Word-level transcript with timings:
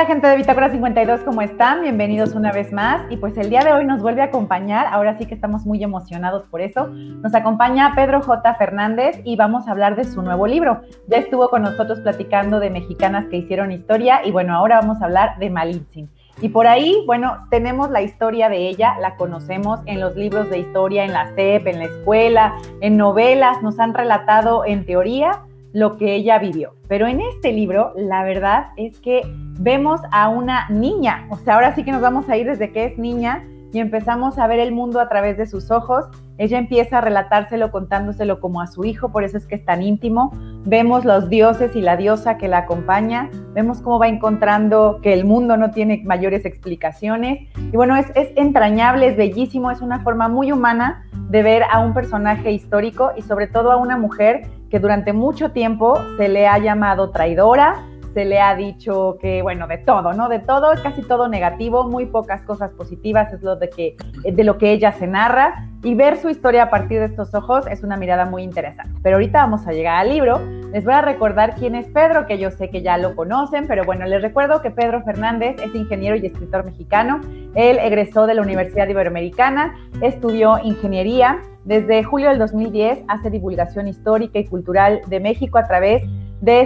Hola 0.00 0.06
gente 0.06 0.28
de 0.28 0.36
Bitácora 0.38 0.70
52, 0.70 1.20
¿cómo 1.26 1.42
están? 1.42 1.82
Bienvenidos 1.82 2.34
una 2.34 2.52
vez 2.52 2.72
más. 2.72 3.02
Y 3.10 3.18
pues 3.18 3.36
el 3.36 3.50
día 3.50 3.60
de 3.60 3.74
hoy 3.74 3.84
nos 3.84 4.00
vuelve 4.00 4.22
a 4.22 4.26
acompañar, 4.32 4.86
ahora 4.86 5.18
sí 5.18 5.26
que 5.26 5.34
estamos 5.34 5.66
muy 5.66 5.84
emocionados 5.84 6.46
por 6.46 6.62
eso. 6.62 6.86
Nos 6.86 7.34
acompaña 7.34 7.92
Pedro 7.94 8.22
J. 8.22 8.54
Fernández 8.54 9.20
y 9.24 9.36
vamos 9.36 9.68
a 9.68 9.72
hablar 9.72 9.96
de 9.96 10.04
su 10.04 10.22
nuevo 10.22 10.46
libro. 10.46 10.80
Ya 11.06 11.18
estuvo 11.18 11.50
con 11.50 11.64
nosotros 11.64 12.00
platicando 12.00 12.60
de 12.60 12.70
mexicanas 12.70 13.26
que 13.26 13.36
hicieron 13.36 13.72
historia 13.72 14.24
y 14.24 14.30
bueno, 14.30 14.56
ahora 14.56 14.80
vamos 14.80 15.02
a 15.02 15.04
hablar 15.04 15.38
de 15.38 15.50
Malintzin. 15.50 16.08
Y 16.40 16.48
por 16.48 16.66
ahí, 16.66 17.04
bueno, 17.06 17.36
tenemos 17.50 17.90
la 17.90 18.00
historia 18.00 18.48
de 18.48 18.70
ella, 18.70 18.96
la 19.02 19.16
conocemos 19.16 19.80
en 19.84 20.00
los 20.00 20.16
libros 20.16 20.48
de 20.48 20.60
historia, 20.60 21.04
en 21.04 21.12
la 21.12 21.30
CEP, 21.34 21.66
en 21.66 21.78
la 21.78 21.84
escuela, 21.84 22.54
en 22.80 22.96
novelas, 22.96 23.62
nos 23.62 23.78
han 23.78 23.92
relatado 23.92 24.64
en 24.64 24.86
teoría 24.86 25.42
lo 25.74 25.98
que 25.98 26.14
ella 26.14 26.38
vivió. 26.38 26.74
Pero 26.88 27.06
en 27.06 27.20
este 27.20 27.52
libro, 27.52 27.92
la 27.96 28.24
verdad 28.24 28.68
es 28.78 28.98
que 28.98 29.22
vemos 29.60 30.00
a 30.10 30.30
una 30.30 30.68
niña, 30.70 31.26
o 31.28 31.36
sea, 31.36 31.54
ahora 31.54 31.74
sí 31.74 31.84
que 31.84 31.92
nos 31.92 32.00
vamos 32.00 32.28
a 32.28 32.36
ir 32.36 32.46
desde 32.46 32.72
que 32.72 32.86
es 32.86 32.98
niña 32.98 33.44
y 33.72 33.78
empezamos 33.78 34.38
a 34.38 34.46
ver 34.46 34.58
el 34.58 34.72
mundo 34.72 35.00
a 35.00 35.08
través 35.08 35.36
de 35.36 35.46
sus 35.46 35.70
ojos. 35.70 36.06
Ella 36.38 36.58
empieza 36.58 36.98
a 36.98 37.00
relatárselo 37.02 37.70
contándoselo 37.70 38.40
como 38.40 38.62
a 38.62 38.66
su 38.66 38.84
hijo, 38.84 39.12
por 39.12 39.22
eso 39.22 39.36
es 39.36 39.46
que 39.46 39.54
es 39.54 39.64
tan 39.64 39.82
íntimo. 39.82 40.32
Vemos 40.64 41.04
los 41.04 41.28
dioses 41.28 41.76
y 41.76 41.82
la 41.82 41.96
diosa 41.96 42.38
que 42.38 42.48
la 42.48 42.58
acompaña, 42.58 43.30
vemos 43.52 43.80
cómo 43.80 43.98
va 43.98 44.08
encontrando 44.08 44.98
que 45.02 45.12
el 45.12 45.24
mundo 45.24 45.56
no 45.56 45.70
tiene 45.70 46.02
mayores 46.04 46.46
explicaciones. 46.46 47.40
Y 47.56 47.76
bueno, 47.76 47.94
es, 47.96 48.06
es 48.14 48.32
entrañable, 48.36 49.08
es 49.08 49.16
bellísimo, 49.16 49.70
es 49.70 49.82
una 49.82 50.00
forma 50.00 50.28
muy 50.28 50.50
humana 50.50 51.04
de 51.28 51.42
ver 51.42 51.62
a 51.70 51.80
un 51.80 51.92
personaje 51.92 52.50
histórico 52.50 53.12
y 53.16 53.22
sobre 53.22 53.46
todo 53.46 53.70
a 53.70 53.76
una 53.76 53.98
mujer 53.98 54.48
que 54.70 54.80
durante 54.80 55.12
mucho 55.12 55.50
tiempo 55.50 55.98
se 56.16 56.28
le 56.28 56.48
ha 56.48 56.58
llamado 56.58 57.10
traidora, 57.10 57.84
se 58.14 58.24
le 58.24 58.40
ha 58.40 58.54
dicho 58.54 59.18
que, 59.20 59.42
bueno, 59.42 59.66
de 59.66 59.78
todo, 59.78 60.12
¿no? 60.12 60.28
De 60.28 60.38
todo, 60.38 60.72
casi 60.82 61.02
todo 61.02 61.28
negativo, 61.28 61.84
muy 61.88 62.06
pocas 62.06 62.42
cosas 62.42 62.70
positivas 62.72 63.32
es 63.32 63.42
lo 63.42 63.56
de, 63.56 63.70
que, 63.70 63.96
de 64.24 64.44
lo 64.44 64.58
que 64.58 64.72
ella 64.72 64.92
se 64.92 65.06
narra. 65.06 65.66
Y 65.82 65.94
ver 65.94 66.18
su 66.18 66.28
historia 66.28 66.64
a 66.64 66.70
partir 66.70 66.98
de 66.98 67.06
estos 67.06 67.34
ojos 67.34 67.66
es 67.66 67.82
una 67.82 67.96
mirada 67.96 68.26
muy 68.26 68.42
interesante. 68.42 68.92
Pero 69.02 69.16
ahorita 69.16 69.38
vamos 69.38 69.66
a 69.66 69.72
llegar 69.72 69.96
al 69.96 70.10
libro. 70.10 70.38
Les 70.72 70.84
voy 70.84 70.92
a 70.92 71.00
recordar 71.00 71.54
quién 71.54 71.74
es 71.74 71.86
Pedro, 71.86 72.26
que 72.26 72.38
yo 72.38 72.50
sé 72.50 72.68
que 72.68 72.82
ya 72.82 72.98
lo 72.98 73.16
conocen, 73.16 73.66
pero 73.66 73.84
bueno, 73.84 74.04
les 74.04 74.20
recuerdo 74.20 74.60
que 74.60 74.70
Pedro 74.70 75.02
Fernández 75.02 75.56
es 75.62 75.74
ingeniero 75.74 76.16
y 76.16 76.26
escritor 76.26 76.64
mexicano. 76.64 77.20
Él 77.54 77.78
egresó 77.80 78.26
de 78.26 78.34
la 78.34 78.42
Universidad 78.42 78.88
Iberoamericana, 78.88 79.74
estudió 80.02 80.58
ingeniería. 80.62 81.40
Desde 81.64 82.02
julio 82.04 82.28
del 82.28 82.38
2010 82.38 83.00
hace 83.08 83.30
divulgación 83.30 83.88
histórica 83.88 84.38
y 84.38 84.46
cultural 84.46 85.00
de 85.08 85.20
México 85.20 85.58
a 85.58 85.64
través 85.64 86.02
de 86.02 86.19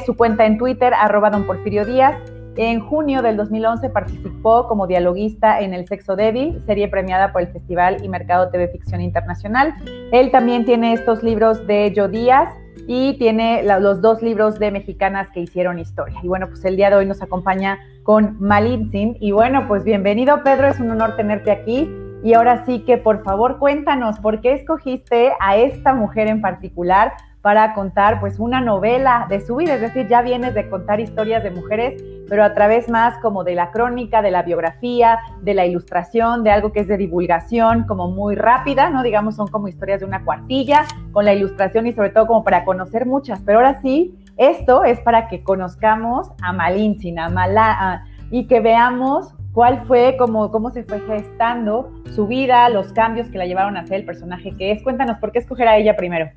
su 0.05 0.17
cuenta 0.17 0.47
en 0.47 0.59
Twitter, 0.59 0.93
arroba 0.95 1.31
don 1.31 1.47
Porfirio 1.47 1.85
Díaz. 1.85 2.17
En 2.57 2.81
junio 2.81 3.21
del 3.23 3.37
2011 3.37 3.91
participó 3.91 4.69
como 4.69 4.87
dialoguista 4.87 5.61
en 5.61 5.75
El 5.75 5.89
Sexo 5.89 6.15
Débil, 6.15 6.61
serie 6.65 6.87
premiada 6.87 7.33
por 7.33 7.43
el 7.43 7.49
Festival 7.49 8.05
y 8.05 8.09
Mercado 8.09 8.49
TV 8.51 8.69
Ficción 8.69 9.01
Internacional. 9.01 9.75
Él 10.13 10.31
también 10.31 10.65
tiene 10.65 10.93
estos 10.93 11.25
libros 11.25 11.67
de 11.67 11.93
Yo 11.93 12.07
Díaz 12.07 12.49
y 12.87 13.19
tiene 13.19 13.65
los 13.65 14.01
dos 14.01 14.23
libros 14.23 14.61
de 14.61 14.71
mexicanas 14.71 15.29
que 15.31 15.41
hicieron 15.41 15.81
historia. 15.81 16.21
Y 16.23 16.29
bueno, 16.29 16.47
pues 16.47 16.65
el 16.65 16.77
día 16.77 16.91
de 16.91 16.97
hoy 16.97 17.07
nos 17.07 17.21
acompaña 17.23 17.81
con 18.05 18.37
Malintzin. 18.41 19.17
Y 19.21 19.33
bueno, 19.33 19.67
pues 19.67 19.83
bienvenido 19.83 20.45
Pedro, 20.45 20.69
es 20.69 20.79
un 20.79 20.93
honor 20.93 21.17
tenerte 21.17 21.51
aquí. 21.51 21.91
Y 22.23 22.35
ahora 22.35 22.65
sí 22.65 22.85
que 22.85 22.97
por 22.99 23.25
favor 23.25 23.59
cuéntanos 23.59 24.21
por 24.21 24.41
qué 24.41 24.53
escogiste 24.53 25.33
a 25.41 25.57
esta 25.57 25.95
mujer 25.95 26.29
en 26.29 26.41
particular 26.41 27.13
para 27.45 27.75
contar 27.75 28.21
pues 28.21 28.39
una 28.39 28.63
novela 28.63 29.27
de 29.29 29.43
su 29.43 29.57
vida, 29.57 29.75
es 29.75 29.83
decir, 29.83 30.09
ya 30.09 30.23
vienes 30.23 30.55
de 30.55 30.67
contar 30.71 30.99
historias 30.99 31.43
de 31.45 31.51
mujeres, 31.51 32.03
pero 32.27 32.43
a 32.43 32.55
través 32.55 32.89
más 32.89 33.19
como 33.19 33.45
de 33.45 33.55
la 33.55 33.71
crónica, 33.71 34.23
de 34.23 34.31
la 34.31 34.43
biografía, 34.43 35.19
de 35.43 35.53
la 35.53 35.67
ilustración, 35.67 36.43
de 36.43 36.51
algo 36.51 36.73
que 36.73 36.81
es 36.81 36.89
de 36.89 36.97
divulgación, 36.97 37.85
como 37.87 38.11
muy 38.11 38.35
rápida, 38.35 38.89
¿no? 38.89 39.03
Digamos, 39.03 39.37
son 39.37 39.49
como 39.49 39.69
historias 39.69 40.01
de 40.01 40.07
una 40.07 40.25
cuartilla, 40.25 40.87
con 41.13 41.27
la 41.27 41.35
ilustración 41.35 41.87
y 41.87 41.93
sobre 41.93 42.09
todo 42.09 42.27
como 42.27 42.45
para 42.45 42.65
conocer 42.65 43.05
muchas, 43.05 43.43
pero 43.45 43.59
ahora 43.59 43.79
sí, 43.83 44.15
esto 44.39 44.83
es 44.83 44.99
para 45.01 45.29
que 45.29 45.45
conozcamos 45.45 46.31
a 46.41 46.55
Malintzin, 46.55 47.19
a 47.19 47.29
Malá, 47.29 48.07
y 48.31 48.47
que 48.47 48.61
veamos 48.61 49.35
cuál 49.53 49.85
fue, 49.85 50.17
cómo, 50.19 50.51
cómo 50.51 50.71
se 50.71 50.83
fue 50.83 50.99
gestando 51.01 51.93
su 52.07 52.27
vida, 52.27 52.71
los 52.71 52.95
cambios 52.95 53.29
que 53.29 53.37
la 53.37 53.45
llevaron 53.45 53.77
a 53.77 53.87
ser 53.87 53.97
el 53.97 54.07
personaje 54.07 54.53
que 54.57 54.73
es. 54.73 54.83
Cuéntanos, 54.83 55.19
¿por 55.19 55.31
qué 55.31 55.41
escoger 55.41 55.69
a 55.69 55.77
ella 55.77 55.95
primero? 55.95 56.31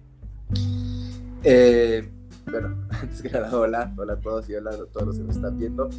Eh, 1.44 2.10
bueno, 2.50 2.88
antes 2.90 3.22
que 3.22 3.30
nada, 3.30 3.56
hola, 3.58 3.94
hola 3.98 4.14
a 4.14 4.20
todos 4.20 4.50
y 4.50 4.56
hola 4.56 4.72
a 4.72 4.86
todos 4.86 5.08
los 5.08 5.18
que 5.18 5.24
nos 5.24 5.36
están 5.36 5.58
viendo. 5.58 5.90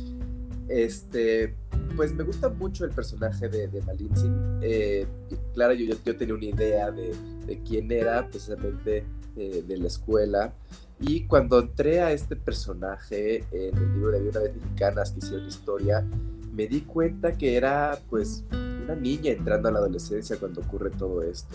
Este, 0.68 1.54
pues 1.96 2.14
me 2.14 2.24
gusta 2.24 2.48
mucho 2.48 2.84
el 2.84 2.90
personaje 2.90 3.48
de, 3.48 3.68
de 3.68 3.82
Malintzin. 3.82 4.60
Eh, 4.62 5.06
claro, 5.54 5.72
yo, 5.74 5.94
yo, 6.04 6.16
tenía 6.16 6.34
una 6.34 6.44
idea 6.44 6.90
de, 6.90 7.14
de 7.46 7.62
quién 7.62 7.90
era, 7.90 8.28
precisamente 8.28 9.04
eh, 9.36 9.64
de 9.66 9.76
la 9.78 9.86
escuela. 9.86 10.52
Y 11.00 11.26
cuando 11.26 11.60
entré 11.60 12.00
a 12.00 12.12
este 12.12 12.34
personaje 12.34 13.44
en 13.52 13.76
el 13.76 13.92
libro 13.94 14.10
de 14.10 14.28
Una 14.28 14.40
vez 14.40 14.56
Mexicanas 14.56 15.12
que 15.12 15.18
hicieron 15.20 15.46
historia, 15.46 16.04
me 16.52 16.66
di 16.66 16.80
cuenta 16.80 17.32
que 17.32 17.56
era 17.56 18.00
pues 18.10 18.44
una 18.82 18.96
niña 18.96 19.30
entrando 19.30 19.68
a 19.68 19.72
la 19.72 19.78
adolescencia 19.78 20.36
cuando 20.38 20.60
ocurre 20.60 20.90
todo 20.90 21.22
esto. 21.22 21.54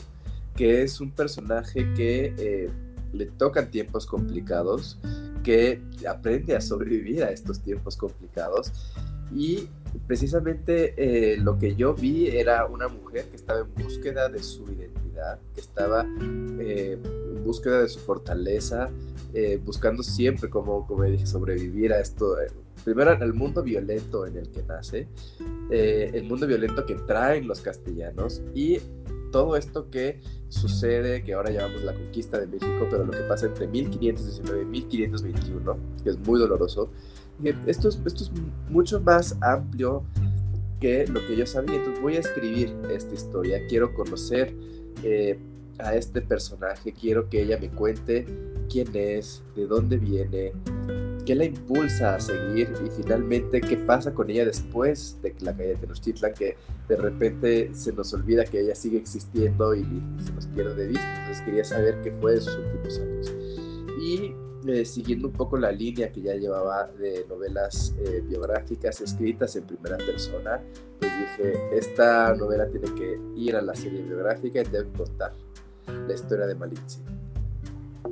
Que 0.56 0.82
es 0.84 1.02
un 1.02 1.12
personaje 1.12 1.94
que 1.94 2.34
eh, 2.38 2.70
le 3.14 3.28
tocan 3.28 3.72
tiempos 3.72 4.06
complicados, 4.06 5.00
que 5.44 5.82
aprende 6.08 6.56
a 6.56 6.62
sobrevivir 6.62 7.24
a 7.24 7.32
estos 7.32 7.60
tiempos 7.62 7.98
complicados 7.98 8.72
y 9.36 9.68
precisamente 10.08 10.94
eh, 10.98 11.38
lo 11.38 11.58
que 11.58 11.76
yo 11.76 11.94
vi 11.94 12.28
era 12.28 12.66
una 12.66 12.88
mujer 12.88 13.26
que 13.30 13.36
estaba 13.36 13.62
en 13.62 13.74
búsqueda 13.74 14.30
de 14.30 14.42
su 14.42 14.64
identidad, 14.72 15.40
que 15.54 15.62
estaba 15.62 16.06
eh, 16.60 16.98
en 17.04 17.44
búsqueda 17.44 17.82
de 17.82 17.90
su 17.90 18.00
fortaleza, 18.00 18.90
eh, 19.34 19.60
buscando 19.64 20.04
siempre, 20.04 20.50
como, 20.50 20.86
como 20.88 21.04
dije, 21.04 21.26
sobrevivir 21.26 21.94
a 21.94 22.00
esto. 22.00 22.36
primero 22.84 23.12
el 23.12 23.34
mundo 23.34 23.64
violento 23.64 24.26
en 24.26 24.38
el 24.38 24.50
que 24.52 24.64
nace, 24.64 25.08
el 25.70 26.24
mundo 26.26 26.46
violento 26.46 26.86
que 26.86 26.96
traen 26.96 27.48
los 27.48 27.62
castellanos 27.62 28.42
y 28.54 28.80
todo 29.34 29.58
esto 29.58 29.90
que 29.90 30.22
sucede, 30.48 31.24
que 31.24 31.34
ahora 31.34 31.50
llamamos 31.50 31.84
la 31.84 31.94
conquista 31.94 32.40
de 32.40 32.46
México, 32.46 32.88
pero 32.90 33.04
lo 33.04 33.12
que 33.12 33.24
pasa 33.24 33.48
entre 33.48 33.68
1519 33.68 34.62
y 34.62 34.66
1521, 34.66 35.78
que 36.04 36.10
es 36.12 36.20
muy 36.20 36.40
doloroso, 36.40 36.92
esto 37.66 37.90
es, 37.90 38.00
mucho 38.70 39.02
más 39.02 39.36
amplio 39.42 40.04
que 40.80 41.08
lo 41.08 41.20
que 41.26 41.36
yo 41.36 41.48
sabía. 41.48 41.76
Entonces 41.78 42.02
voy 42.02 42.16
a 42.16 42.20
escribir 42.20 42.76
esta 42.92 43.14
historia, 43.16 43.60
quiero 43.68 43.94
conocer 43.96 44.54
eh, 45.04 45.40
a 45.80 45.96
este 45.96 46.22
personaje, 46.22 46.94
quiero 46.94 47.28
que 47.28 47.42
ella 47.42 47.58
me 47.58 47.70
cuente 47.70 48.28
quién 48.70 48.90
es, 48.94 49.42
de 49.56 49.66
dónde 49.66 49.98
viene, 49.98 50.54
qué 51.26 51.36
la 51.36 51.46
impulsa 51.46 52.16
a 52.16 52.20
seguir 52.20 52.72
y 52.86 52.90
finalmente 52.90 53.62
qué 53.62 53.78
pasa 53.78 54.14
con 54.14 54.30
ella 54.30 54.46
después 54.46 55.18
de 55.22 55.34
la 55.42 55.56
caída 55.56 55.74
de 55.74 55.76
Tenochtitlan, 55.78 56.34
que 56.34 56.58
de 56.88 56.96
repente 56.96 57.72
se 57.74 57.94
nos 57.94 58.14
olvida 58.14 58.44
que 58.46 58.60
ella 58.60 58.76
sigue 58.76 58.98
existiendo 58.98 59.74
y, 59.76 59.84
se 60.24 60.32
nos 60.34 60.48
pierde 60.48 60.76
de 60.76 60.88
vista. 60.88 61.20
Entonces 61.20 61.44
quería 61.46 61.64
saber 61.64 62.02
qué 62.02 62.12
fue 62.12 62.34
de 62.34 62.42
sus 62.42 62.56
últimos 62.58 63.00
años. 63.00 63.34
Y 64.02 64.36
eh, 64.68 64.86
siguiendo 64.86 65.28
un 65.28 65.34
poco 65.34 65.58
la 65.58 65.72
línea 65.72 66.12
que 66.12 66.22
ya 66.22 66.36
llevaba 66.36 66.88
de 66.88 67.26
novelas 67.28 67.94
eh, 68.00 68.22
biográficas 68.26 69.02
escritas 69.02 69.56
en 69.56 69.66
primera 69.66 69.98
persona, 69.98 70.62
pues 71.00 71.12
dije, 71.20 71.78
esta 71.78 72.34
novela 72.36 72.68
tiene 72.70 72.94
que 72.96 73.20
ir 73.36 73.56
a 73.56 73.62
la 73.62 73.76
serie 73.76 74.02
biográfica 74.02 74.62
y 74.62 74.66
debe 74.66 74.90
contar 74.92 75.34
la 75.88 76.14
historia 76.14 76.46
de 76.46 76.56
Malintzin. 76.56 77.23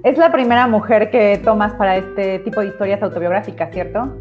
Es 0.04 0.18
la 0.18 0.32
primera 0.32 0.66
mujer 0.66 1.12
que 1.12 1.40
tomas 1.44 1.74
para 1.74 1.98
este 1.98 2.40
tipo 2.40 2.62
de 2.62 2.68
historias 2.70 3.04
autobiográficas, 3.04 3.72
¿cierto? 3.72 4.12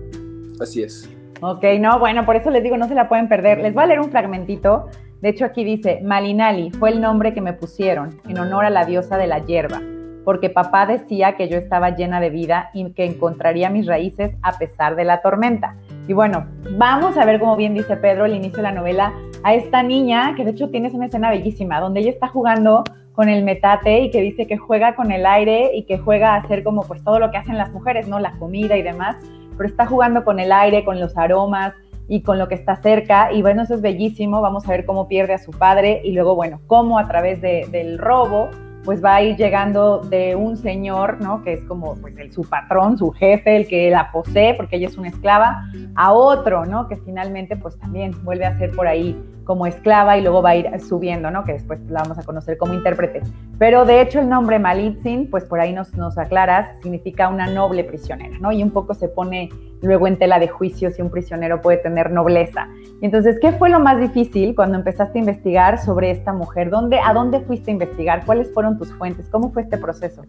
Así 0.61 0.83
es. 0.83 1.09
Ok, 1.41 1.65
no, 1.81 1.99
bueno, 1.99 2.27
por 2.27 2.37
eso 2.37 2.51
les 2.51 2.63
digo, 2.63 2.77
no 2.77 2.87
se 2.87 2.95
la 2.95 3.09
pueden 3.09 3.31
perder. 3.31 3.61
Les 3.61 3.73
voy 3.73 3.85
a 3.85 3.87
leer 3.87 4.01
un 4.01 4.11
fragmentito. 4.11 4.89
De 5.23 5.31
hecho, 5.31 5.47
aquí 5.47 5.65
dice, 5.65 6.03
Malinali 6.05 6.71
fue 6.71 6.91
el 6.91 7.01
nombre 7.01 7.33
que 7.33 7.41
me 7.41 7.55
pusieron 7.55 8.21
en 8.29 8.39
honor 8.39 8.67
a 8.67 8.71
la 8.71 8.85
diosa 8.85 9.17
de 9.17 9.27
la 9.27 9.39
hierba, 9.39 9.81
porque 10.27 10.51
papá 10.51 10.85
decía 10.85 11.37
que 11.37 11.49
yo 11.49 11.57
estaba 11.57 11.97
llena 11.97 12.21
de 12.21 12.29
vida 12.29 12.69
y 12.75 12.93
que 12.93 13.07
encontraría 13.07 13.71
mis 13.71 13.87
raíces 13.87 14.37
a 14.43 14.59
pesar 14.59 14.97
de 14.97 15.05
la 15.05 15.23
tormenta. 15.23 15.77
Y 16.07 16.13
bueno, 16.13 16.47
vamos 16.77 17.17
a 17.17 17.25
ver, 17.25 17.41
como 17.41 17.57
bien 17.57 17.73
dice 17.73 17.97
Pedro, 17.97 18.27
el 18.27 18.35
inicio 18.35 18.59
de 18.59 18.65
la 18.65 18.73
novela, 18.73 19.15
a 19.45 19.55
esta 19.55 19.83
niña, 19.83 20.35
que 20.37 20.45
de 20.45 20.51
hecho 20.51 20.69
tienes 20.69 20.93
una 20.93 21.07
escena 21.07 21.31
bellísima, 21.31 21.81
donde 21.81 22.01
ella 22.01 22.11
está 22.11 22.29
jugando 22.29 22.85
con 23.21 23.29
el 23.29 23.45
metate 23.45 24.01
y 24.01 24.11
que 24.11 24.23
dice 24.23 24.47
que 24.47 24.57
juega 24.57 24.95
con 24.95 25.13
el 25.13 25.27
aire 25.27 25.73
y 25.75 25.83
que 25.83 25.99
juega 25.99 26.33
a 26.33 26.37
hacer 26.37 26.65
como 26.65 26.85
pues 26.85 27.05
todo 27.05 27.19
lo 27.19 27.31
que 27.31 27.37
hacen 27.37 27.59
las 27.59 27.71
mujeres, 27.71 28.09
¿no? 28.09 28.19
La 28.19 28.33
comida 28.39 28.79
y 28.79 28.83
demás, 28.83 29.17
pero 29.59 29.69
está 29.69 29.85
jugando 29.85 30.25
con 30.25 30.41
el 30.41 30.51
aire, 30.51 30.87
con 30.87 30.99
los 30.99 31.19
aromas 31.19 31.75
y 32.09 32.23
con 32.23 32.39
lo 32.39 32.49
que 32.49 32.55
está 32.55 32.77
cerca 32.77 33.31
y 33.31 33.43
bueno, 33.43 33.65
eso 33.65 33.75
es 33.75 33.83
bellísimo, 33.83 34.41
vamos 34.41 34.67
a 34.67 34.71
ver 34.71 34.87
cómo 34.87 35.07
pierde 35.07 35.35
a 35.35 35.39
su 35.39 35.51
padre 35.51 36.01
y 36.03 36.13
luego 36.13 36.35
bueno, 36.35 36.63
cómo 36.67 36.99
a 36.99 37.09
través 37.09 37.43
del 37.43 37.99
robo 37.99 38.49
pues 38.87 39.05
va 39.05 39.17
a 39.17 39.23
ir 39.23 39.37
llegando 39.37 39.99
de 39.99 40.35
un 40.35 40.57
señor, 40.57 41.21
¿no? 41.21 41.43
Que 41.43 41.53
es 41.53 41.65
como 41.65 41.97
pues 41.97 42.15
su 42.33 42.49
patrón, 42.49 42.97
su 42.97 43.11
jefe, 43.11 43.55
el 43.55 43.69
que 43.69 43.91
la 43.91 44.11
posee, 44.13 44.55
porque 44.55 44.77
ella 44.77 44.89
es 44.89 44.97
una 44.97 45.09
esclava, 45.09 45.67
a 45.95 46.13
otro, 46.15 46.65
¿no? 46.65 46.89
Que 46.89 46.97
finalmente 46.97 47.55
pues 47.55 47.79
también 47.79 48.15
vuelve 48.25 48.47
a 48.47 48.57
ser 48.57 48.71
por 48.71 48.87
ahí 48.87 49.15
como 49.51 49.67
esclava 49.67 50.17
y 50.17 50.21
luego 50.21 50.43
va 50.43 50.51
a 50.51 50.55
ir 50.55 50.81
subiendo, 50.81 51.29
¿no? 51.33 51.43
Que 51.43 51.55
después 51.55 51.81
la 51.89 52.05
vamos 52.05 52.17
a 52.19 52.23
conocer 52.23 52.57
como 52.57 52.73
intérprete. 52.73 53.21
Pero 53.59 53.85
de 53.85 54.01
hecho 54.01 54.21
el 54.21 54.29
nombre 54.29 54.61
Malitzin, 54.61 55.29
pues 55.29 55.45
por 55.45 55.59
ahí 55.59 55.73
nos, 55.73 55.93
nos 55.95 56.19
aclaras, 56.19 56.81
significa 56.83 57.29
una 57.29 57.49
noble 57.49 57.83
prisionera, 57.83 58.39
¿no? 58.39 58.53
Y 58.53 58.63
un 58.63 58.71
poco 58.71 58.95
se 58.95 59.09
pone 59.09 59.49
luego 59.83 60.07
en 60.07 60.21
tela 60.21 60.39
de 60.39 60.47
juicio 60.47 60.93
si 60.93 61.03
un 61.03 61.11
prisionero 61.11 61.61
puede 61.61 61.79
tener 61.79 62.13
nobleza. 62.13 62.69
Entonces, 63.03 63.41
¿qué 63.41 63.51
fue 63.51 63.71
lo 63.71 63.81
más 63.81 63.99
difícil 63.99 64.55
cuando 64.55 64.79
empezaste 64.79 65.19
a 65.19 65.21
investigar 65.21 65.83
sobre 65.83 66.13
esta 66.13 66.33
mujer? 66.33 66.71
¿Dónde, 66.71 67.01
¿A 67.05 67.13
dónde 67.13 67.41
fuiste 67.41 67.73
a 67.73 67.75
investigar? 67.75 68.25
¿Cuáles 68.25 68.55
fueron 68.55 68.79
tus 68.79 68.93
fuentes? 68.93 69.27
¿Cómo 69.33 69.51
fue 69.51 69.63
este 69.63 69.79
proceso? 69.79 70.23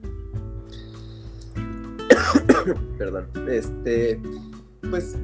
Perdón. 2.98 3.28
Este, 3.48 4.20
pues 4.90 5.16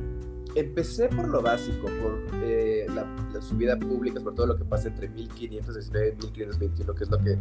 empecé 0.58 1.08
por 1.10 1.28
lo 1.28 1.42
básico, 1.42 1.88
por 2.02 2.20
eh, 2.44 2.88
la, 2.90 3.06
su 3.42 3.56
vida 3.56 3.78
pública, 3.78 4.20
por 4.20 4.34
todo 4.34 4.48
lo 4.48 4.58
que 4.58 4.66
pasa 4.66 4.88
entre 4.88 5.08
1519 5.08 6.08
y 6.08 6.12
1521, 6.26 6.96
que 6.96 7.04
es 7.04 7.10
lo 7.10 7.24
que 7.24 7.38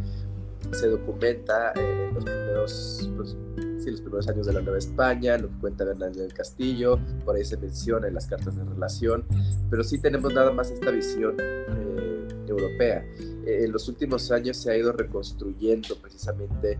se 0.71 0.87
documenta 0.87 1.73
en 1.75 2.13
los 2.13 2.23
primeros, 2.23 3.09
pues, 3.15 3.37
sí, 3.79 3.91
los 3.91 4.01
primeros 4.01 4.27
años 4.27 4.45
de 4.45 4.53
la 4.53 4.61
Nueva 4.61 4.77
España, 4.77 5.37
lo 5.37 5.49
que 5.49 5.55
cuenta 5.59 5.83
Bernal 5.83 6.13
del 6.13 6.33
Castillo, 6.33 6.99
por 7.25 7.35
ahí 7.35 7.45
se 7.45 7.57
menciona 7.57 8.07
en 8.07 8.13
las 8.13 8.27
cartas 8.27 8.55
de 8.55 8.63
relación, 8.63 9.25
pero 9.69 9.83
sí 9.83 9.97
tenemos 9.97 10.31
nada 10.33 10.51
más 10.51 10.69
esta 10.69 10.91
visión 10.91 11.37
eh, 11.39 12.27
europea. 12.47 13.03
Eh, 13.17 13.63
en 13.63 13.71
los 13.71 13.87
últimos 13.89 14.31
años 14.31 14.57
se 14.57 14.71
ha 14.71 14.77
ido 14.77 14.91
reconstruyendo 14.91 15.95
precisamente 15.99 16.79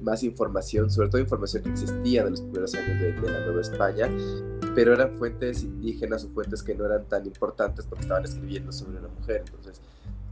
más 0.00 0.22
información, 0.22 0.90
sobre 0.90 1.08
todo 1.08 1.20
información 1.20 1.64
que 1.64 1.70
existía 1.70 2.24
de 2.24 2.30
los 2.30 2.40
primeros 2.40 2.74
años 2.74 3.00
de, 3.00 3.12
de 3.12 3.32
la 3.32 3.40
Nueva 3.46 3.60
España, 3.60 4.08
pero 4.74 4.94
eran 4.94 5.12
fuentes 5.12 5.62
indígenas 5.62 6.24
o 6.24 6.28
fuentes 6.28 6.62
que 6.62 6.74
no 6.74 6.86
eran 6.86 7.04
tan 7.04 7.26
importantes 7.26 7.86
porque 7.86 8.02
estaban 8.02 8.24
escribiendo 8.24 8.72
sobre 8.72 9.00
la 9.00 9.08
mujer. 9.08 9.44
Entonces, 9.46 9.80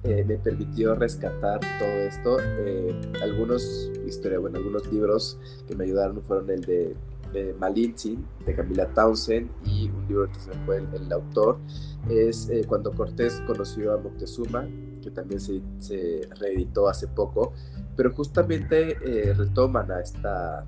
eh, 0.03 0.25
me 0.27 0.39
permitió 0.39 0.95
rescatar 0.95 1.61
todo 1.79 1.89
esto. 1.89 2.39
Eh, 2.41 2.99
algunos 3.23 3.91
historia, 4.07 4.39
bueno, 4.39 4.59
algunos 4.59 4.91
libros 4.91 5.39
que 5.69 5.75
me 5.75 5.85
ayudaron 5.85 6.23
fueron 6.23 6.49
el 6.49 6.63
de, 6.63 6.97
de 7.35 7.55
Malintzin, 7.55 8.25
de 8.47 8.55
Camila 8.55 8.87
Townsend, 8.95 9.51
y 9.67 9.91
un 9.91 10.09
libro 10.09 10.33
que 10.33 10.41
se 10.41 10.53
fue 10.65 10.79
el, 10.79 11.13
autor, 11.13 11.59
es 12.09 12.49
eh, 12.49 12.65
Cuando 12.67 12.93
Cortés 12.93 13.43
conoció 13.47 13.93
a 13.93 13.99
Moctezuma, 13.99 14.67
que 15.03 15.11
también 15.11 15.41
se, 15.41 15.61
se 15.81 16.29
reeditó 16.39 16.89
hace 16.89 17.07
poco, 17.07 17.53
pero 17.95 18.13
justamente 18.15 18.97
retoman 19.35 19.91
a 19.91 20.01
esta 20.01 20.65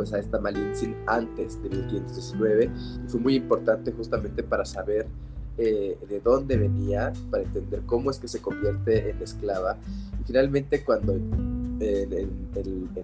pues 0.00 0.14
a 0.14 0.18
esta 0.18 0.40
Malintzin 0.40 0.96
antes 1.06 1.62
de 1.62 1.68
1519 1.68 2.70
y 3.04 3.08
fue 3.10 3.20
muy 3.20 3.34
importante 3.34 3.92
justamente 3.92 4.42
para 4.42 4.64
saber 4.64 5.06
eh, 5.58 5.98
de 6.08 6.20
dónde 6.20 6.56
venía, 6.56 7.12
para 7.30 7.42
entender 7.42 7.82
cómo 7.84 8.10
es 8.10 8.18
que 8.18 8.26
se 8.26 8.40
convierte 8.40 9.10
en 9.10 9.20
esclava. 9.20 9.76
Y 10.18 10.24
finalmente 10.24 10.82
cuando 10.84 11.12
en, 11.12 11.80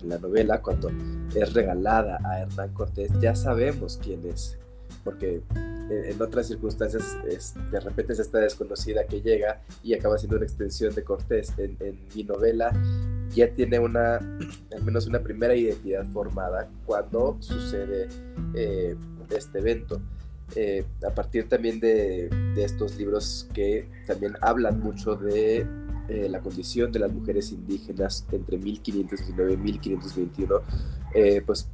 la 0.04 0.18
novela, 0.18 0.62
cuando 0.62 0.90
es 1.34 1.52
regalada 1.52 2.18
a 2.24 2.40
Hernán 2.40 2.72
Cortés, 2.72 3.10
ya 3.20 3.36
sabemos 3.36 4.00
quién 4.02 4.24
es, 4.24 4.56
porque 5.06 5.40
en, 5.88 6.20
otras 6.20 6.48
circunstancias 6.48 7.16
es, 7.30 7.54
de 7.70 7.78
repente 7.78 8.12
es 8.12 8.18
esta 8.18 8.40
desconocida 8.40 9.06
que 9.06 9.22
llega 9.22 9.62
y 9.84 9.94
acaba 9.94 10.18
siendo 10.18 10.36
una 10.36 10.44
extensión 10.44 10.92
de 10.94 11.04
Cortés. 11.04 11.52
En, 11.56 11.76
en 11.78 11.98
mi 12.12 12.24
novela 12.24 12.72
ya 13.34 13.52
tiene 13.52 13.78
una, 13.78 14.16
al 14.76 14.82
menos 14.82 15.06
una 15.06 15.20
primera 15.20 15.54
identidad 15.54 16.04
formada 16.06 16.68
cuando 16.84 17.36
sucede 17.40 18.08
eh, 18.54 18.96
este 19.30 19.58
evento. 19.58 20.00
Eh, 20.54 20.84
a 21.04 21.12
partir 21.12 21.48
también 21.48 21.80
de, 21.80 22.30
estos 22.56 22.96
libros 22.96 23.48
que 23.52 23.88
también 24.06 24.34
hablan 24.40 24.80
mucho 24.80 25.16
de 25.16 25.66
eh, 26.08 26.28
la 26.30 26.40
condición 26.40 26.92
de 26.92 27.00
las 27.00 27.12
mujeres 27.12 27.50
indígenas 27.52 28.24
entre 28.30 28.56
1519 28.56 29.52
y 29.52 29.56
1521, 29.56 30.60
pues 31.44 31.68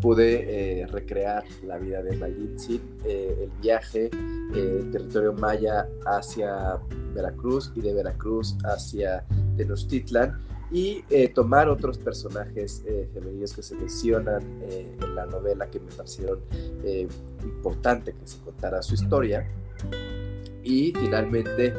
pude 0.00 0.86
recrear 0.90 1.44
la 1.64 1.78
vida 1.78 2.02
de 2.02 2.16
Malintzin, 2.16 2.80
el 3.04 3.50
viaje, 3.60 4.10
el 4.54 4.90
territorio 4.90 5.32
maya 5.32 5.88
hacia 6.04 6.78
Veracruz 7.14 7.72
y 7.74 7.80
de 7.80 7.94
Veracruz 7.94 8.56
hacia 8.64 9.24
Tenochtitlan 9.56 10.38
y 10.70 11.04
eh, 11.10 11.28
tomar 11.28 11.68
otros 11.68 11.98
personajes 11.98 12.82
eh, 12.86 13.08
femeninos 13.14 13.52
que 13.54 13.62
se 13.62 13.76
mencionan 13.76 14.42
eh, 14.62 14.96
en 15.00 15.14
la 15.14 15.26
novela 15.26 15.70
que 15.70 15.78
me 15.78 15.92
parecieron 15.92 16.40
importante 17.42 18.12
que 18.12 18.26
se 18.26 18.38
contara 18.40 18.82
su 18.82 18.94
historia. 18.94 19.48
Y 20.62 20.92
finalmente 20.92 21.74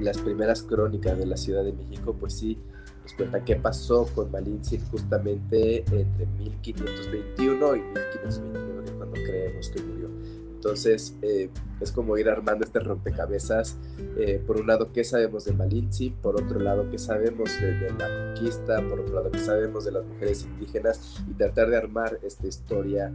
las 0.00 0.18
primeras 0.18 0.62
crónicas 0.62 1.18
de 1.18 1.24
la 1.24 1.38
Ciudad 1.38 1.64
de 1.64 1.72
México, 1.72 2.14
pues 2.18 2.34
sí, 2.34 2.58
nos 3.04 3.12
cuentan 3.12 3.44
qué 3.44 3.56
pasó 3.56 4.06
con 4.14 4.32
Malintzin 4.32 4.80
justamente 4.90 5.84
entre 5.92 6.26
1521 6.38 7.76
y 7.76 7.80
1529, 7.80 8.92
cuando 8.96 9.12
creemos 9.12 9.68
que 9.68 9.82
murió. 9.82 10.08
Entonces, 10.54 11.14
eh, 11.20 11.50
es 11.78 11.92
como 11.92 12.16
ir 12.16 12.30
armando 12.30 12.64
este 12.64 12.80
rompecabezas. 12.80 13.76
Eh, 14.16 14.42
por 14.46 14.58
un 14.58 14.66
lado, 14.66 14.90
¿qué 14.92 15.04
sabemos 15.04 15.44
de 15.44 15.52
Malinche? 15.52 16.14
Por 16.22 16.42
otro 16.42 16.58
lado, 16.58 16.88
¿qué 16.90 16.96
sabemos 16.96 17.50
de, 17.60 17.90
la 17.98 18.34
conquista? 18.34 18.80
Por 18.88 19.00
otro 19.00 19.16
lado, 19.16 19.30
¿qué 19.30 19.40
sabemos 19.40 19.84
de 19.84 19.92
las 19.92 20.06
mujeres 20.06 20.44
indígenas? 20.44 21.22
Y 21.30 21.34
tratar 21.34 21.68
de 21.68 21.76
armar 21.76 22.18
esta 22.22 22.46
historia 22.46 23.12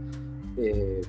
eh, 0.56 1.00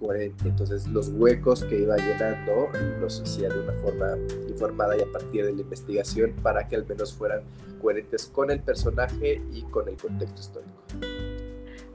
coherente. 0.00 0.48
Entonces, 0.48 0.86
los 0.88 1.08
huecos 1.08 1.64
que 1.64 1.80
iba 1.80 1.96
llenando 1.96 2.68
los 3.00 3.20
hacía 3.20 3.48
de 3.48 3.60
una 3.60 3.72
forma 3.74 4.16
informada 4.48 4.96
y 4.96 5.02
a 5.02 5.12
partir 5.12 5.44
de 5.44 5.52
la 5.52 5.60
investigación 5.60 6.32
para 6.42 6.66
que 6.68 6.76
al 6.76 6.86
menos 6.86 7.14
fueran 7.14 7.40
coherentes 7.80 8.26
con 8.26 8.50
el 8.50 8.60
personaje 8.60 9.42
y 9.52 9.62
con 9.62 9.88
el 9.88 9.96
contexto 9.96 10.40
histórico. 10.40 10.82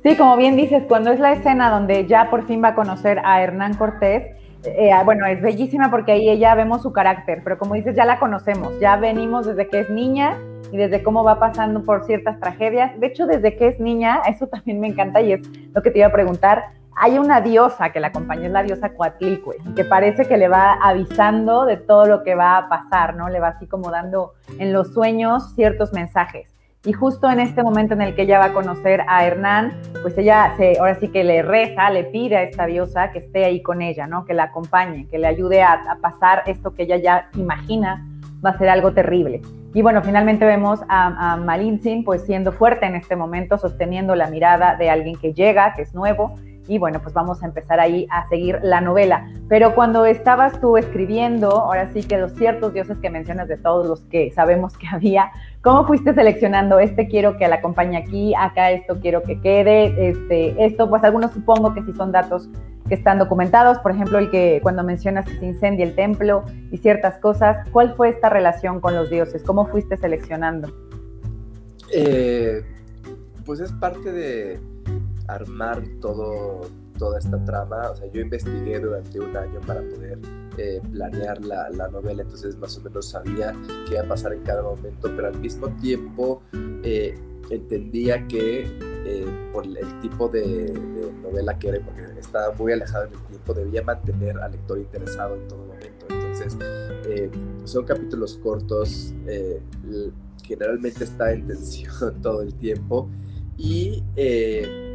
Sí, 0.03 0.17
como 0.17 0.35
bien 0.35 0.55
dices, 0.55 0.83
cuando 0.87 1.11
es 1.11 1.19
la 1.19 1.33
escena 1.33 1.69
donde 1.69 2.07
ya 2.07 2.29
por 2.29 2.47
fin 2.47 2.63
va 2.63 2.69
a 2.69 2.75
conocer 2.75 3.19
a 3.23 3.43
Hernán 3.43 3.75
Cortés, 3.75 4.23
eh, 4.63 4.91
bueno, 5.05 5.25
es 5.25 5.41
bellísima 5.41 5.89
porque 5.89 6.11
ahí 6.11 6.29
ella 6.29 6.55
vemos 6.55 6.81
su 6.81 6.91
carácter, 6.91 7.41
pero 7.43 7.57
como 7.57 7.75
dices, 7.75 7.95
ya 7.95 8.05
la 8.05 8.19
conocemos, 8.19 8.79
ya 8.79 8.95
venimos 8.95 9.45
desde 9.45 9.67
que 9.67 9.79
es 9.79 9.89
niña 9.89 10.37
y 10.71 10.77
desde 10.77 11.03
cómo 11.03 11.23
va 11.23 11.39
pasando 11.39 11.83
por 11.83 12.05
ciertas 12.05 12.39
tragedias. 12.39 12.99
De 12.99 13.07
hecho, 13.07 13.27
desde 13.27 13.55
que 13.55 13.67
es 13.67 13.79
niña, 13.79 14.21
eso 14.27 14.47
también 14.47 14.79
me 14.79 14.87
encanta 14.87 15.21
y 15.21 15.33
es 15.33 15.41
lo 15.73 15.81
que 15.81 15.91
te 15.91 15.99
iba 15.99 16.07
a 16.07 16.11
preguntar. 16.11 16.80
Hay 17.03 17.17
una 17.17 17.41
diosa 17.41 17.89
que 17.89 17.99
la 17.99 18.09
acompaña, 18.09 18.45
es 18.45 18.51
la 18.51 18.61
diosa 18.61 18.89
Coatlicue, 18.89 19.57
que 19.75 19.83
parece 19.83 20.25
que 20.25 20.37
le 20.37 20.47
va 20.47 20.73
avisando 20.73 21.65
de 21.65 21.77
todo 21.77 22.05
lo 22.05 22.21
que 22.21 22.35
va 22.35 22.59
a 22.59 22.69
pasar, 22.69 23.15
¿no? 23.15 23.27
Le 23.27 23.39
va 23.39 23.47
así 23.47 23.65
como 23.65 23.89
dando 23.89 24.33
en 24.59 24.71
los 24.71 24.93
sueños 24.93 25.55
ciertos 25.55 25.93
mensajes. 25.93 26.53
Y 26.85 26.93
justo 26.93 27.27
en 27.27 27.39
este 27.39 27.63
momento 27.63 27.95
en 27.95 28.03
el 28.03 28.13
que 28.13 28.21
ella 28.21 28.37
va 28.37 28.45
a 28.45 28.53
conocer 28.53 29.01
a 29.07 29.25
Hernán, 29.25 29.73
pues 30.03 30.15
ella 30.15 30.53
se, 30.57 30.77
ahora 30.77 30.93
sí 30.93 31.07
que 31.07 31.23
le 31.23 31.41
reza, 31.41 31.89
le 31.89 32.03
pide 32.03 32.37
a 32.37 32.43
esta 32.43 32.67
diosa 32.67 33.11
que 33.11 33.17
esté 33.17 33.45
ahí 33.45 33.63
con 33.63 33.81
ella, 33.81 34.05
¿no? 34.05 34.23
Que 34.23 34.35
la 34.35 34.43
acompañe, 34.43 35.07
que 35.09 35.17
le 35.17 35.25
ayude 35.25 35.63
a, 35.63 35.97
pasar 36.03 36.43
esto 36.45 36.75
que 36.75 36.83
ella 36.83 36.97
ya 36.97 37.29
imagina 37.35 38.05
va 38.45 38.51
a 38.51 38.57
ser 38.59 38.69
algo 38.69 38.93
terrible. 38.93 39.41
Y 39.73 39.81
bueno, 39.81 40.03
finalmente 40.03 40.45
vemos 40.45 40.81
a, 40.87 41.33
a 41.33 41.37
Malintzin 41.37 42.03
pues 42.03 42.21
siendo 42.27 42.51
fuerte 42.51 42.85
en 42.85 42.93
este 42.93 43.15
momento, 43.15 43.57
sosteniendo 43.57 44.13
la 44.13 44.27
mirada 44.27 44.75
de 44.75 44.91
alguien 44.91 45.15
que 45.15 45.33
llega, 45.33 45.73
que 45.73 45.81
es 45.81 45.95
nuevo, 45.95 46.37
y 46.71 46.77
bueno, 46.77 47.01
pues 47.01 47.13
vamos 47.13 47.43
a 47.43 47.47
empezar 47.47 47.81
ahí 47.81 48.07
a 48.09 48.25
seguir 48.29 48.59
la 48.63 48.79
novela. 48.79 49.29
Pero 49.49 49.75
cuando 49.75 50.05
estabas 50.05 50.61
tú 50.61 50.77
escribiendo, 50.77 51.49
ahora 51.49 51.91
sí 51.91 52.01
que 52.01 52.17
los 52.17 52.31
ciertos 52.31 52.73
dioses 52.73 52.97
que 52.99 53.09
mencionas 53.09 53.49
de 53.49 53.57
todos 53.57 53.85
los 53.85 53.99
que 54.05 54.31
sabemos 54.31 54.77
que 54.77 54.87
había, 54.91 55.33
¿cómo 55.61 55.85
fuiste 55.85 56.13
seleccionando? 56.13 56.79
Este 56.79 57.09
quiero 57.09 57.35
que 57.35 57.45
la 57.49 57.55
acompañe 57.55 57.97
aquí, 57.97 58.33
acá 58.35 58.71
esto 58.71 59.01
quiero 59.01 59.21
que 59.21 59.41
quede, 59.41 60.11
este, 60.11 60.63
esto, 60.63 60.89
pues 60.89 61.03
algunos 61.03 61.31
supongo 61.31 61.73
que 61.73 61.83
sí 61.83 61.91
son 61.91 62.13
datos 62.13 62.47
que 62.87 62.95
están 62.95 63.19
documentados, 63.19 63.77
por 63.79 63.91
ejemplo, 63.91 64.17
el 64.17 64.31
que 64.31 64.61
cuando 64.63 64.81
mencionas 64.81 65.25
que 65.25 65.35
se 65.39 65.45
incendia 65.45 65.83
el 65.83 65.93
templo 65.93 66.45
y 66.71 66.77
ciertas 66.77 67.17
cosas, 67.17 67.67
¿cuál 67.73 67.95
fue 67.95 68.07
esta 68.07 68.29
relación 68.29 68.79
con 68.79 68.95
los 68.95 69.09
dioses? 69.09 69.43
¿Cómo 69.43 69.67
fuiste 69.67 69.97
seleccionando? 69.97 70.71
Eh, 71.93 72.63
pues 73.45 73.59
es 73.59 73.73
parte 73.73 74.13
de, 74.13 74.70
armar 75.35 75.83
todo, 75.99 76.61
toda 76.97 77.19
esta 77.19 77.43
trama. 77.45 77.89
O 77.91 77.95
sea, 77.95 78.07
yo 78.11 78.21
investigué 78.21 78.79
durante 78.79 79.19
un 79.19 79.35
año 79.35 79.59
para 79.65 79.81
poder 79.81 80.19
eh, 80.57 80.81
planear 80.91 81.43
la, 81.45 81.69
la, 81.69 81.87
novela, 81.87 82.23
entonces 82.23 82.57
más 82.57 82.77
o 82.77 82.81
menos 82.81 83.07
sabía 83.07 83.55
qué 83.87 83.93
iba 83.93 84.03
a 84.03 84.07
pasar 84.07 84.33
en 84.33 84.41
cada 84.41 84.61
momento, 84.61 85.09
pero 85.15 85.29
al 85.29 85.39
mismo 85.39 85.69
tiempo 85.77 86.41
eh, 86.83 87.17
entendía 87.49 88.27
que 88.27 88.67
eh, 89.05 89.49
por 89.53 89.65
el 89.65 90.01
tipo 90.01 90.27
de, 90.27 90.73
novela 91.23 91.57
que 91.57 91.69
era, 91.69 91.79
porque 91.79 92.01
estaba 92.19 92.53
muy 92.53 92.73
alejado 92.73 93.05
en 93.05 93.13
el 93.13 93.19
tiempo, 93.27 93.53
debía 93.53 93.81
mantener 93.81 94.37
al 94.39 94.51
lector 94.51 94.77
interesado 94.77 95.35
en 95.35 95.47
todo 95.47 95.59
momento. 95.59 96.05
Entonces, 96.09 96.57
son 97.63 97.85
capítulos 97.85 98.37
cortos, 98.37 99.13
generalmente 100.43 101.05
está 101.05 101.31
en 101.31 101.47
tensión 101.47 102.21
todo 102.21 102.41
el 102.41 102.53
tiempo 102.55 103.09
y 103.57 104.03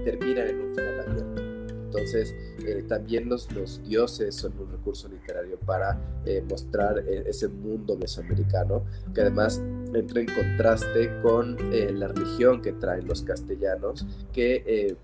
terminan 0.07 0.47
en 0.47 0.61
un 0.61 0.75
final 0.75 1.01
abierto. 1.01 1.43
Entonces, 1.87 2.35
eh, 2.65 2.85
también 2.87 3.29
los, 3.29 3.51
los, 3.53 3.83
dioses 3.83 4.35
son 4.37 4.53
un 4.59 4.71
recurso 4.71 5.09
literario 5.09 5.59
para 5.59 5.99
eh, 6.25 6.45
mostrar 6.49 6.99
eh, 6.99 7.25
ese 7.27 7.49
mundo 7.49 7.97
mesoamericano, 7.97 8.85
que 9.13 9.23
además 9.23 9.61
entra 9.95 10.21
en 10.21 10.27
contraste 10.27 11.11
con 11.23 11.57
la 11.99 12.09
religión 12.09 12.63
que 12.63 12.73
traen 12.73 13.07
los 13.07 13.23
castellanos, 13.23 14.07
que 14.33 14.97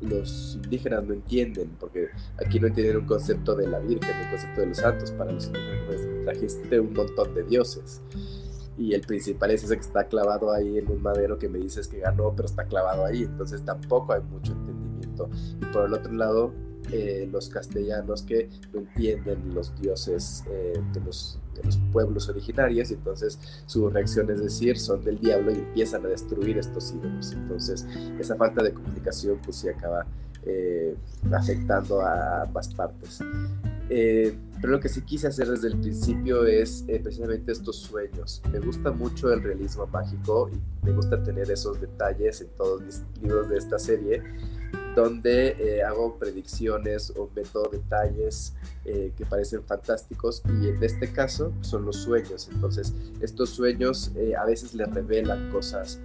los 0.00 0.58
indígenas 0.62 1.04
no 1.04 1.14
entienden, 1.14 1.70
porque 1.78 2.08
aquí 2.36 2.58
no 2.58 2.66
entienden 2.66 2.96
un 2.98 3.06
concepto 3.06 3.54
de 3.54 3.66
la 3.66 3.78
Virgen, 3.78 4.10
un 4.24 4.30
concepto 4.30 4.60
de 4.60 4.66
los 4.66 4.76
santos. 4.76 5.10
Para 5.12 5.32
los 5.32 5.46
indígenas 5.46 5.84
pues, 5.86 6.24
trajiste 6.24 6.80
un 6.80 6.92
montón 6.92 7.34
de 7.34 7.44
dioses 7.44 8.00
y 8.78 8.94
el 8.94 9.02
principal 9.02 9.50
es 9.50 9.64
ese 9.64 9.76
que 9.76 9.82
está 9.82 10.04
clavado 10.04 10.52
ahí 10.52 10.78
en 10.78 10.90
un 10.90 11.02
madero 11.02 11.38
que 11.38 11.48
me 11.48 11.58
dices 11.58 11.88
que 11.88 11.98
ganó, 11.98 12.32
pero 12.34 12.46
está 12.46 12.64
clavado 12.64 13.04
ahí, 13.04 13.24
entonces 13.24 13.64
tampoco 13.64 14.12
hay 14.12 14.22
mucho 14.22 14.52
entendimiento. 14.52 15.28
Y 15.60 15.64
por 15.66 15.86
el 15.86 15.94
otro 15.94 16.12
lado, 16.12 16.52
eh, 16.92 17.28
los 17.30 17.48
castellanos 17.48 18.22
que 18.22 18.48
no 18.72 18.80
entienden 18.80 19.54
los 19.54 19.78
dioses 19.80 20.44
eh, 20.50 20.82
de, 20.92 21.00
los, 21.00 21.38
de, 21.54 21.62
los, 21.62 21.76
pueblos 21.92 22.28
originarios 22.28 22.90
y 22.90 22.94
entonces 22.94 23.38
su 23.66 23.88
reacción 23.90 24.28
es 24.30 24.42
decir 24.42 24.76
son 24.76 25.04
del 25.04 25.20
diablo 25.20 25.52
y 25.52 25.56
empiezan 25.56 26.04
a 26.06 26.08
destruir 26.08 26.58
estos 26.58 26.92
ídolos 26.92 27.32
entonces 27.32 27.86
esa 28.18 28.34
falta 28.34 28.64
de 28.64 28.72
comunicación 28.72 29.38
pues 29.44 29.58
sí 29.58 29.68
acaba 29.68 30.04
eh, 30.42 30.96
afectando 31.30 32.00
a 32.00 32.42
ambas 32.42 32.74
partes 32.74 33.20
pero 33.90 34.72
lo 34.72 34.78
que 34.78 34.88
sí 34.88 35.02
quise 35.02 35.26
hacer 35.26 35.48
desde 35.48 35.66
el 35.68 35.80
principio 35.80 36.44
es 36.44 36.84
precisamente 37.02 37.50
estos 37.50 37.76
sueños. 37.76 38.40
Me 38.52 38.60
gusta 38.60 38.92
mucho 38.92 39.32
el 39.32 39.42
realismo 39.42 39.86
mágico 39.88 40.48
y 40.48 40.86
me 40.86 40.92
gusta 40.92 41.22
tener 41.22 41.50
esos 41.50 41.80
detalles 41.80 42.40
en 42.40 42.48
todos 42.56 42.80
mis 42.82 43.02
libros 43.20 43.48
de 43.48 43.58
esta 43.58 43.78
serie 43.78 44.22
donde 44.94 45.56
eh, 45.58 45.82
hago 45.82 46.18
predicciones 46.18 47.12
o 47.16 47.30
meto 47.34 47.68
detalles 47.70 48.54
eh, 48.84 49.12
que 49.16 49.24
parecen 49.24 49.62
fantásticos 49.62 50.42
y 50.60 50.68
en 50.68 50.82
este 50.82 51.12
caso 51.12 51.52
son 51.60 51.84
los 51.84 51.96
sueños. 51.96 52.48
Entonces, 52.52 52.94
estos 53.20 53.50
sueños 53.50 54.12
eh, 54.16 54.34
a 54.36 54.44
veces 54.44 54.74
le 54.74 54.86
revelan 54.86 55.50
cosas 55.50 56.00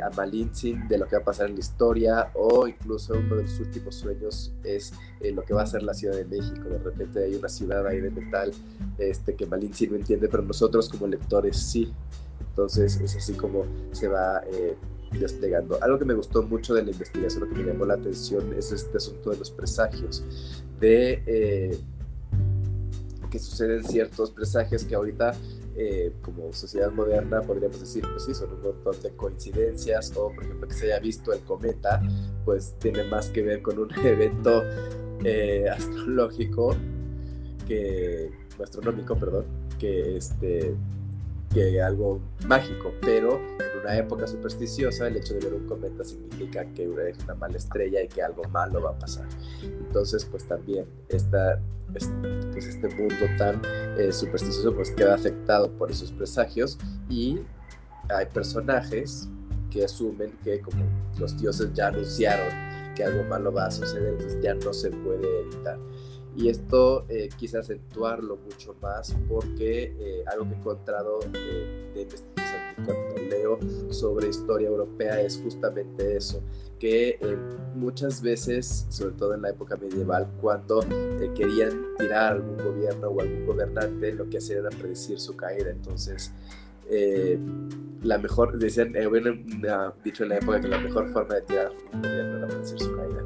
a 0.00 0.10
Malintzin 0.10 0.88
de 0.88 0.98
lo 0.98 1.06
que 1.06 1.16
va 1.16 1.22
a 1.22 1.24
pasar 1.24 1.48
en 1.48 1.54
la 1.54 1.60
historia 1.60 2.30
o 2.34 2.66
incluso 2.66 3.14
uno 3.14 3.36
de 3.36 3.42
los 3.42 3.60
últimos 3.60 3.94
sueños 3.94 4.52
es 4.64 4.92
lo 5.32 5.42
que 5.42 5.54
va 5.54 5.62
a 5.62 5.66
ser 5.66 5.82
la 5.82 5.94
Ciudad 5.94 6.16
de 6.16 6.24
México. 6.24 6.68
De 6.68 6.78
repente 6.78 7.24
hay 7.24 7.34
una 7.34 7.48
ciudad 7.48 7.86
ahí 7.86 8.00
de 8.00 8.10
metal 8.10 8.52
este, 8.98 9.34
que 9.34 9.46
Malintzin 9.46 9.90
no 9.90 9.96
entiende, 9.96 10.28
pero 10.28 10.42
nosotros 10.42 10.88
como 10.88 11.06
lectores 11.06 11.56
sí. 11.56 11.92
Entonces 12.50 13.00
es 13.00 13.16
así 13.16 13.34
como 13.34 13.64
se 13.92 14.08
va 14.08 14.42
desplegando. 15.12 15.78
Algo 15.82 15.98
que 15.98 16.04
me 16.04 16.14
gustó 16.14 16.42
mucho 16.42 16.74
de 16.74 16.82
la 16.82 16.90
investigación, 16.90 17.44
lo 17.44 17.48
que 17.48 17.62
me 17.62 17.72
llamó 17.72 17.86
la 17.86 17.94
atención, 17.94 18.52
es 18.54 18.72
este 18.72 18.96
asunto 18.96 19.30
de 19.30 19.38
los 19.38 19.50
presagios, 19.50 20.24
de 20.80 21.22
eh, 21.26 21.78
que 23.30 23.38
suceden 23.38 23.84
ciertos 23.84 24.30
presagios 24.30 24.84
que 24.84 24.94
ahorita, 24.94 25.34
eh, 25.80 26.12
como 26.22 26.52
sociedad 26.52 26.90
moderna, 26.90 27.40
podríamos 27.42 27.78
decir, 27.78 28.04
pues 28.10 28.24
sí, 28.24 28.34
son 28.34 28.52
un 28.52 28.62
montón 28.62 29.00
de 29.00 29.10
coincidencias, 29.10 30.12
o 30.16 30.32
por 30.34 30.42
ejemplo 30.42 30.66
que 30.66 30.74
se 30.74 30.86
haya 30.86 30.98
visto 30.98 31.32
el 31.32 31.38
cometa, 31.40 32.02
pues 32.44 32.74
tiene 32.80 33.04
más 33.04 33.28
que 33.28 33.42
ver 33.42 33.62
con 33.62 33.78
un 33.78 33.88
evento 34.04 34.64
eh, 35.22 35.66
astrológico 35.70 36.74
que, 37.68 38.28
astronómico, 38.60 39.16
perdón, 39.16 39.46
que 39.78 40.16
este 40.16 40.74
que 41.52 41.80
algo 41.80 42.20
mágico, 42.46 42.92
pero 43.00 43.40
en 43.58 43.80
una 43.80 43.96
época 43.96 44.26
supersticiosa 44.26 45.06
el 45.06 45.16
hecho 45.16 45.34
de 45.34 45.40
ver 45.40 45.54
un 45.54 45.66
cometa 45.66 46.04
significa 46.04 46.64
que 46.74 46.84
es 47.08 47.24
una 47.24 47.34
mala 47.34 47.56
estrella 47.56 48.02
y 48.02 48.08
que 48.08 48.22
algo 48.22 48.44
malo 48.44 48.82
va 48.82 48.90
a 48.90 48.98
pasar. 48.98 49.26
Entonces, 49.62 50.24
pues 50.24 50.44
también 50.44 50.86
esta, 51.08 51.60
pues 51.92 52.66
este 52.66 52.88
mundo 52.94 53.24
tan 53.38 53.62
eh, 53.98 54.12
supersticioso 54.12 54.74
pues 54.74 54.90
queda 54.90 55.14
afectado 55.14 55.70
por 55.76 55.90
esos 55.90 56.12
presagios 56.12 56.78
y 57.08 57.40
hay 58.10 58.26
personajes 58.26 59.28
que 59.70 59.84
asumen 59.84 60.32
que 60.42 60.60
como 60.60 60.84
los 61.18 61.38
dioses 61.38 61.72
ya 61.74 61.88
anunciaron 61.88 62.48
que 62.94 63.04
algo 63.04 63.22
malo 63.24 63.52
va 63.52 63.66
a 63.66 63.70
suceder, 63.70 64.16
pues 64.16 64.40
ya 64.40 64.54
no 64.54 64.72
se 64.72 64.90
puede 64.90 65.40
evitar. 65.42 65.78
Y 66.38 66.48
esto 66.48 67.04
eh, 67.08 67.28
quise 67.36 67.58
acentuarlo 67.58 68.36
mucho 68.36 68.76
más 68.80 69.16
porque 69.28 69.92
eh, 69.98 70.24
algo 70.30 70.44
que 70.44 70.54
he 70.54 70.56
encontrado 70.58 71.18
eh, 71.34 71.90
de, 71.96 72.06
cuando 72.76 73.22
leo 73.28 73.58
sobre 73.90 74.28
historia 74.28 74.68
europea 74.68 75.20
es 75.20 75.40
justamente 75.42 76.16
eso, 76.16 76.40
que 76.78 77.18
muchas 77.74 78.22
veces, 78.22 78.86
sobre 78.88 79.16
todo 79.16 79.34
en 79.34 79.42
la 79.42 79.50
época 79.50 79.76
medieval, 79.76 80.28
cuando 80.40 80.78
querían 81.34 81.96
tirar 81.98 82.34
algún 82.34 82.56
gobierno 82.56 83.08
o 83.08 83.20
algún 83.20 83.44
gobernante, 83.44 84.12
lo 84.12 84.30
que 84.30 84.38
hacían 84.38 84.60
era 84.60 84.70
predecir 84.70 85.18
su 85.18 85.34
caída. 85.34 85.70
Entonces, 85.70 86.32
la 88.04 88.16
mejor, 88.18 88.56
decían, 88.58 88.92
bueno, 89.08 89.32
dicho 90.04 90.22
en 90.22 90.28
la 90.28 90.36
época 90.36 90.60
que 90.60 90.68
la 90.68 90.78
mejor 90.78 91.08
forma 91.08 91.34
de 91.34 91.42
tirar 91.42 91.72
un 91.92 92.00
gobierno 92.00 92.38
era 92.38 92.46
predecir 92.46 92.78
su 92.78 92.96
caída. 92.96 93.24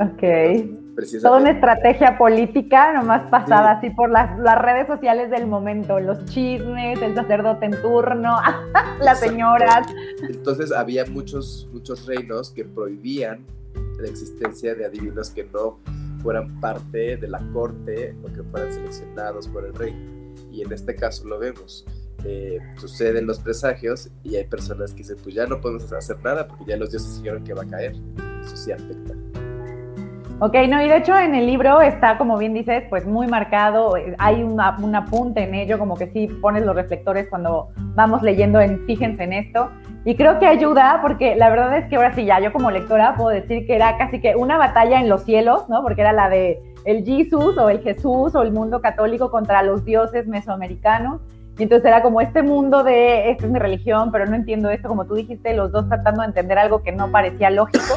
Ok. 0.00 0.83
Toda 1.22 1.40
una 1.40 1.50
estrategia 1.50 2.16
política 2.16 2.92
nomás 2.92 3.28
pasada 3.28 3.72
así 3.72 3.90
por 3.90 4.10
las, 4.10 4.38
las, 4.38 4.60
redes 4.60 4.86
sociales 4.86 5.30
del 5.30 5.46
momento, 5.46 5.98
los 5.98 6.24
chismes, 6.26 7.00
el 7.02 7.14
sacerdote 7.14 7.66
en 7.66 7.82
turno, 7.82 8.36
las 9.00 9.20
señoras. 9.20 9.86
Entonces 10.28 10.72
había 10.72 11.04
muchos, 11.06 11.68
muchos 11.72 12.06
reinos 12.06 12.50
que 12.50 12.64
prohibían 12.64 13.44
la 13.98 14.08
existencia 14.08 14.74
de 14.74 14.84
adivinos 14.84 15.30
que 15.30 15.44
no 15.44 15.78
fueran 16.22 16.60
parte 16.60 17.16
de 17.16 17.28
la 17.28 17.40
corte 17.52 18.16
o 18.22 18.32
que 18.32 18.42
fueran 18.44 18.72
seleccionados 18.72 19.48
por 19.48 19.64
el 19.64 19.74
rey. 19.74 19.94
Y 20.52 20.62
en 20.62 20.72
este 20.72 20.94
caso 20.94 21.26
lo 21.26 21.38
vemos. 21.38 21.84
Eh, 22.24 22.58
suceden 22.78 23.26
los 23.26 23.38
presagios 23.38 24.08
y 24.22 24.36
hay 24.36 24.44
personas 24.44 24.92
que 24.92 24.98
dicen, 24.98 25.16
pues 25.22 25.34
ya 25.34 25.46
no 25.46 25.60
podemos 25.60 25.92
hacer 25.92 26.18
nada 26.20 26.48
porque 26.48 26.64
ya 26.66 26.76
los 26.76 26.90
dioses 26.90 27.18
dijeron 27.18 27.44
que 27.44 27.52
va 27.52 27.62
a 27.62 27.66
caer. 27.66 27.94
Eso 28.42 28.56
sí 28.56 28.72
afecta. 28.72 29.14
Ok, 30.40 30.54
no, 30.68 30.82
y 30.82 30.88
de 30.88 30.96
hecho 30.96 31.16
en 31.16 31.34
el 31.36 31.46
libro 31.46 31.80
está, 31.80 32.18
como 32.18 32.36
bien 32.36 32.54
dices, 32.54 32.82
pues 32.90 33.06
muy 33.06 33.28
marcado, 33.28 33.94
hay 34.18 34.42
una, 34.42 34.76
un 34.82 34.94
apunte 34.94 35.44
en 35.44 35.54
ello, 35.54 35.78
como 35.78 35.96
que 35.96 36.08
sí 36.08 36.26
pones 36.26 36.66
los 36.66 36.74
reflectores 36.74 37.28
cuando 37.28 37.68
vamos 37.94 38.20
leyendo 38.20 38.60
en 38.60 38.84
fíjense 38.84 39.22
en 39.22 39.32
esto, 39.32 39.70
y 40.04 40.16
creo 40.16 40.40
que 40.40 40.46
ayuda 40.46 40.98
porque 41.02 41.36
la 41.36 41.50
verdad 41.50 41.78
es 41.78 41.86
que 41.86 41.96
ahora 41.96 42.14
sí 42.14 42.24
ya 42.24 42.40
yo 42.40 42.52
como 42.52 42.72
lectora 42.72 43.14
puedo 43.16 43.30
decir 43.30 43.64
que 43.66 43.76
era 43.76 43.96
casi 43.96 44.20
que 44.20 44.34
una 44.34 44.58
batalla 44.58 45.00
en 45.00 45.08
los 45.08 45.22
cielos, 45.22 45.68
¿no? 45.68 45.82
Porque 45.82 46.00
era 46.00 46.12
la 46.12 46.28
de 46.28 46.60
el 46.84 47.04
Jesús 47.04 47.56
o 47.56 47.70
el 47.70 47.80
Jesús 47.80 48.34
o 48.34 48.42
el 48.42 48.52
mundo 48.52 48.82
católico 48.82 49.30
contra 49.30 49.62
los 49.62 49.84
dioses 49.84 50.26
mesoamericanos. 50.26 51.22
Y 51.56 51.62
entonces 51.62 51.86
era 51.86 52.02
como 52.02 52.20
este 52.20 52.42
mundo 52.42 52.82
de, 52.82 53.30
esta 53.30 53.46
es 53.46 53.52
mi 53.52 53.58
religión, 53.58 54.10
pero 54.10 54.26
no 54.26 54.34
entiendo 54.34 54.68
esto, 54.68 54.88
como 54.88 55.06
tú 55.06 55.14
dijiste, 55.14 55.54
los 55.54 55.70
dos 55.70 55.88
tratando 55.88 56.20
de 56.20 56.26
entender 56.26 56.58
algo 56.58 56.82
que 56.82 56.92
no 56.92 57.10
parecía 57.10 57.48
lógico 57.48 57.94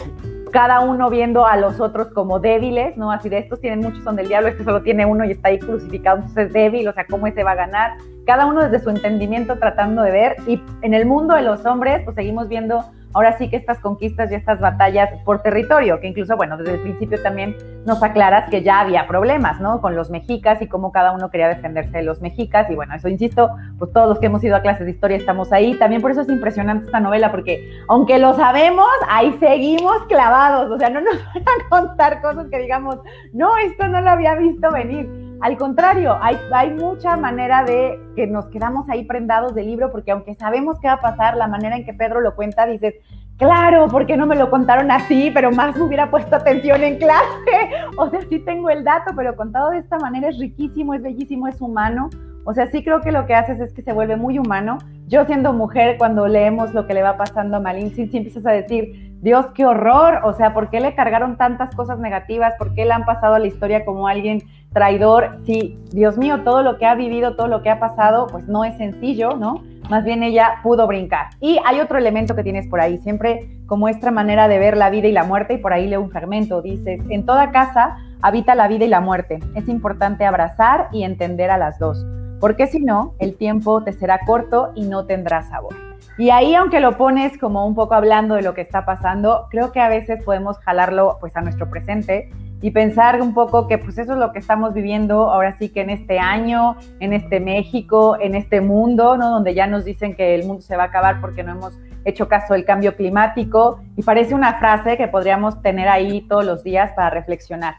cada 0.50 0.82
uno 0.82 1.10
viendo 1.10 1.46
a 1.46 1.58
los 1.58 1.80
otros 1.80 2.08
como 2.10 2.40
débiles, 2.40 2.98
¿no? 2.98 3.12
Así 3.12 3.30
de 3.30 3.40
estos 3.40 3.60
tienen 3.62 3.80
muchos, 3.80 4.04
son 4.04 4.16
del 4.16 4.28
diablo, 4.28 4.50
este 4.50 4.64
solo 4.64 4.82
tiene 4.82 5.06
uno 5.06 5.26
y 5.26 5.32
está 5.32 5.50
ahí 5.50 5.60
crucificado, 5.60 6.18
entonces 6.18 6.48
es 6.48 6.54
débil, 6.54 6.88
o 6.88 6.94
sea, 6.94 7.06
¿cómo 7.06 7.28
ese 7.28 7.44
va 7.44 7.52
a 7.52 7.56
ganar? 7.56 7.92
Cada 8.26 8.46
uno 8.46 8.62
desde 8.62 8.84
su 8.84 8.90
entendimiento 8.90 9.58
tratando 9.58 10.02
de 10.02 10.12
ver, 10.12 10.36
y 10.48 10.62
en 10.82 10.94
el 10.94 11.06
mundo 11.06 11.36
de 11.36 11.44
los 11.44 11.66
hombres, 11.66 12.02
pues 12.04 12.16
seguimos 12.16 12.48
viendo 12.48 12.84
ahora 13.14 13.38
sí 13.38 13.50
que 13.50 13.56
estas 13.56 13.80
conquistas 13.80 14.32
y 14.32 14.36
estas 14.36 14.60
batallas 14.60 15.10
por 15.26 15.42
territorio, 15.42 16.00
que 16.00 16.08
incluso, 16.08 16.36
bueno, 16.36 16.58
desde 16.58 16.76
el 16.76 16.82
principio 16.82 17.22
también 17.22 17.56
nos 17.86 18.04
aclaras 18.04 18.50
que 18.50 18.64
ya 18.64 18.80
había 18.80 19.08
problemas, 19.08 19.60
¿no? 19.60 19.82
Con 19.82 19.96
los 19.96 20.10
mexicas 20.10 20.62
y 20.62 20.68
cómo 20.68 20.92
cada 20.92 21.12
uno 21.12 21.30
quería 21.30 21.48
defenderse 21.48 21.98
de 21.98 22.04
los 22.04 22.22
mexicas, 22.22 22.70
y 22.70 22.76
bueno, 22.76 22.96
eso 22.96 23.08
insisto, 23.08 23.50
pues 23.80 23.92
todos 23.92 24.10
los 24.10 24.20
que 24.20 24.28
hemos 24.28 24.44
ido 24.44 24.56
a 24.56 24.62
clases 24.62 24.86
de 24.86 24.92
historia 24.92 25.18
estamos 25.18 25.52
ahí. 25.52 25.76
También 25.76 26.02
por 26.02 26.12
eso 26.12 26.22
es 26.22 26.30
impresionante 26.30 26.86
esta 26.86 27.00
novela, 27.00 27.32
porque 27.32 27.72
aunque 27.88 28.20
lo 28.20 28.34
sabemos, 28.36 28.88
ahí 29.10 29.36
seguimos 29.40 30.04
clavados, 30.08 30.70
o 30.72 30.78
sea, 30.78 30.90
no 30.90 31.02
nos 31.02 31.16
van 31.34 31.44
a 31.44 31.70
contar 31.70 32.22
cosas 32.22 32.48
que 32.50 32.60
digamos, 32.60 32.98
no, 33.34 33.58
esto 33.58 33.88
no 33.88 34.02
lo 34.02 34.10
había 34.10 34.36
visto 34.36 34.72
venir 34.72 35.27
al 35.40 35.58
contrario, 35.58 36.18
hay, 36.22 36.72
mucha 36.72 37.16
manera 37.16 37.64
de 37.64 38.00
que 38.16 38.28
nos 38.28 38.46
quedamos 38.48 38.90
ahí 38.90 39.06
prendados 39.06 39.54
del 39.54 39.68
libro, 39.68 39.92
porque 39.92 40.12
aunque 40.12 40.34
sabemos 40.34 40.80
qué 40.80 40.88
va 40.88 40.94
a 40.94 41.02
pasar, 41.02 41.38
la 41.38 41.48
manera 41.48 41.76
en 41.76 41.86
que 41.86 41.94
Pedro 41.94 42.22
lo 42.22 42.36
cuenta, 42.36 42.66
dices, 42.66 42.96
claro, 43.38 43.88
porque 43.88 44.18
no 44.18 44.26
me 44.26 44.36
lo 44.36 44.50
contaron 44.50 44.90
así, 44.90 45.30
pero 45.34 45.52
más 45.52 45.76
me 45.76 45.84
hubiera 45.84 46.10
puesto 46.10 46.36
atención 46.36 46.84
en 46.84 46.98
clase. 46.98 47.26
O 47.98 48.10
sea, 48.10 48.22
sí 48.30 48.40
tengo 48.40 48.70
el 48.70 48.84
dato, 48.84 49.14
pero 49.16 49.36
contado 49.36 49.72
de 49.72 49.80
esta 49.80 49.98
manera 49.98 50.30
es 50.30 50.38
riquísimo, 50.38 50.94
es 50.94 51.02
bellísimo, 51.02 51.48
es 51.48 51.60
humano. 51.62 52.10
O 52.46 52.54
sea, 52.54 52.68
sí 52.68 52.84
creo 52.84 53.02
que 53.02 53.12
lo 53.12 53.26
que 53.26 53.36
haces 53.36 53.60
es 53.60 53.74
que 53.74 53.82
se 53.82 53.92
vuelve 53.92 54.16
muy 54.16 54.40
humano. 54.40 54.78
Yo 55.08 55.26
siendo 55.26 55.52
mujer, 55.52 55.98
cuando 55.98 56.28
leemos 56.28 56.74
lo 56.74 56.88
que 56.88 56.94
le 56.94 57.04
va 57.04 57.18
pasando 57.18 57.58
a 57.58 57.60
Malin, 57.60 57.94
sí, 57.94 58.08
sí 58.08 58.18
empiezas 58.18 58.46
a 58.46 58.52
decir, 58.52 59.18
Dios, 59.22 59.48
qué 59.54 59.66
horror. 59.66 60.22
O 60.24 60.34
sea, 60.34 60.54
¿por 60.54 60.70
qué 60.70 60.80
le 60.80 60.96
cargaron 60.96 61.38
tantas 61.38 61.76
cosas 61.76 62.00
negativas? 62.00 62.54
¿Por 62.58 62.74
qué 62.74 62.86
le 62.86 62.94
han 62.94 63.06
pasado 63.06 63.36
a 63.36 63.40
la 63.40 63.48
historia 63.48 63.84
como 63.84 64.08
alguien 64.08 64.44
traidor? 64.78 65.40
Sí, 65.44 65.80
Dios 65.92 66.20
mío, 66.20 66.44
todo 66.44 66.62
lo 66.62 66.78
que 66.78 66.86
ha 66.86 66.94
vivido, 66.94 67.36
todo 67.36 67.48
lo 67.48 67.64
que 67.64 67.72
ha 67.72 67.80
pasado, 67.80 68.28
pues 68.28 68.48
no 68.48 68.64
es 68.64 68.78
sencillo, 68.78 69.36
¿no? 69.36 69.64
más 69.90 70.04
bien 70.04 70.22
ella 70.22 70.60
pudo 70.64 70.86
brincar. 70.86 71.30
Y 71.40 71.60
hay 71.66 71.80
otro 71.80 71.98
elemento 71.98 72.36
que 72.36 72.44
tienes 72.44 72.68
por 72.68 72.80
ahí, 72.80 72.98
siempre 73.00 73.50
como 73.66 73.88
esta 73.88 74.12
manera 74.12 74.48
de 74.48 74.60
ver 74.60 74.78
la 74.78 74.90
vida 74.90 75.08
y 75.08 75.12
la 75.12 75.24
muerte, 75.24 75.56
y 75.56 75.58
por 75.58 75.74
ahí 75.74 75.88
leo 75.88 76.02
un 76.02 76.12
fragmento, 76.12 76.62
dices, 76.62 77.02
en 77.10 77.26
toda 77.26 77.52
casa 77.52 77.98
habita 78.22 78.54
la 78.54 78.68
vida 78.68 78.86
y 78.86 78.90
la 78.90 79.02
muerte, 79.02 79.40
es 79.56 79.68
importante 79.68 80.26
abrazar 80.26 80.90
y 80.92 81.04
entender 81.04 81.50
a 81.50 81.58
las 81.58 81.80
dos, 81.80 82.06
porque 82.40 82.68
si 82.68 82.80
no, 82.80 83.14
el 83.20 83.36
tiempo 83.36 83.84
te 83.84 83.94
será 83.94 84.20
corto 84.26 84.72
y 84.76 84.84
no 84.84 85.06
tendrá 85.06 85.42
sabor. 85.44 85.76
Y 86.18 86.32
ahí, 86.32 86.56
aunque 86.56 86.80
lo 86.80 86.98
pones 86.98 87.38
como 87.38 87.66
un 87.66 87.76
poco 87.76 87.94
hablando 87.94 88.36
de 88.36 88.42
lo 88.42 88.56
que 88.56 88.62
está 88.62 88.86
pasando, 88.86 89.48
creo 89.52 89.72
que 89.72 89.80
a 89.80 89.88
veces 89.88 90.24
podemos 90.24 90.58
jalarlo 90.60 91.18
pues 91.20 91.36
a 91.38 91.42
nuestro 91.42 91.70
presente 91.70 92.32
y 92.62 92.72
pensar 92.72 93.22
un 93.22 93.34
poco 93.34 93.68
que 93.68 93.78
pues 93.78 93.98
eso 93.98 94.14
es 94.14 94.20
lo 94.20 94.32
que 94.32 94.40
estamos 94.40 94.74
viviendo 94.74 95.30
ahora 95.30 95.52
sí 95.58 95.70
que 95.70 95.82
en 95.82 95.90
este 95.90 96.20
año, 96.20 96.76
en 97.00 97.14
este 97.14 97.40
México, 97.40 98.18
en 98.20 98.36
este 98.36 98.62
mundo, 98.62 99.18
¿no? 99.18 99.30
Donde 99.30 99.54
ya 99.54 99.68
nos 99.68 99.86
dicen 99.86 100.16
que 100.16 100.34
el 100.34 100.46
mundo 100.46 100.62
se 100.62 100.76
va 100.76 100.84
a 100.84 100.86
acabar 100.88 101.22
porque 101.22 101.44
no 101.44 101.52
hemos 101.52 101.78
hecho 102.04 102.28
caso 102.28 102.54
del 102.54 102.66
cambio 102.66 102.96
climático 102.96 103.80
y 103.96 104.02
parece 104.02 104.34
una 104.34 104.56
frase 104.56 104.98
que 104.98 105.08
podríamos 105.08 105.62
tener 105.62 105.88
ahí 105.88 106.22
todos 106.22 106.46
los 106.46 106.64
días 106.64 106.92
para 106.96 107.10
reflexionar. 107.10 107.76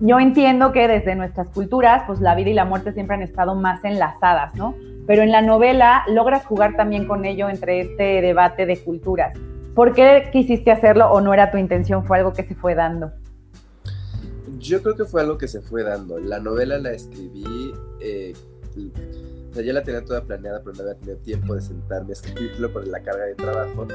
Yo 0.00 0.18
entiendo 0.18 0.72
que 0.72 0.88
desde 0.88 1.14
nuestras 1.14 1.50
culturas, 1.50 2.04
pues 2.06 2.20
la 2.20 2.34
vida 2.34 2.50
y 2.50 2.54
la 2.54 2.64
muerte 2.64 2.92
siempre 2.92 3.16
han 3.16 3.22
estado 3.22 3.54
más 3.54 3.84
enlazadas, 3.84 4.54
¿no? 4.54 4.74
Pero 5.06 5.22
en 5.22 5.30
la 5.30 5.42
novela 5.42 6.04
logras 6.08 6.46
jugar 6.46 6.74
también 6.74 7.06
con 7.06 7.26
ello 7.26 7.50
entre 7.50 7.80
este 7.80 8.22
debate 8.22 8.64
de 8.64 8.82
culturas. 8.82 9.38
¿Por 9.74 9.92
qué 9.92 10.30
quisiste 10.32 10.70
hacerlo 10.70 11.10
o 11.10 11.20
no 11.20 11.34
era 11.34 11.50
tu 11.50 11.58
intención? 11.58 12.04
Fue 12.04 12.16
algo 12.16 12.32
que 12.32 12.44
se 12.44 12.54
fue 12.54 12.74
dando. 12.74 13.12
Yo 14.60 14.82
creo 14.82 14.94
que 14.94 15.06
fue 15.06 15.22
algo 15.22 15.38
que 15.38 15.48
se 15.48 15.62
fue 15.62 15.82
dando. 15.82 16.18
La 16.18 16.38
novela 16.38 16.78
la 16.78 16.92
escribí, 16.92 17.72
eh, 17.98 18.34
o 19.50 19.54
sea, 19.54 19.62
ya 19.62 19.72
la 19.72 19.82
tenía 19.82 20.04
toda 20.04 20.22
planeada, 20.22 20.60
pero 20.62 20.76
no 20.76 20.82
había 20.82 20.94
tenido 20.96 21.16
tiempo 21.18 21.54
de 21.54 21.62
sentarme 21.62 22.10
a 22.10 22.12
escribirlo 22.12 22.70
por 22.70 22.86
la 22.86 23.02
carga 23.02 23.24
de 23.24 23.34
trabajo. 23.34 23.88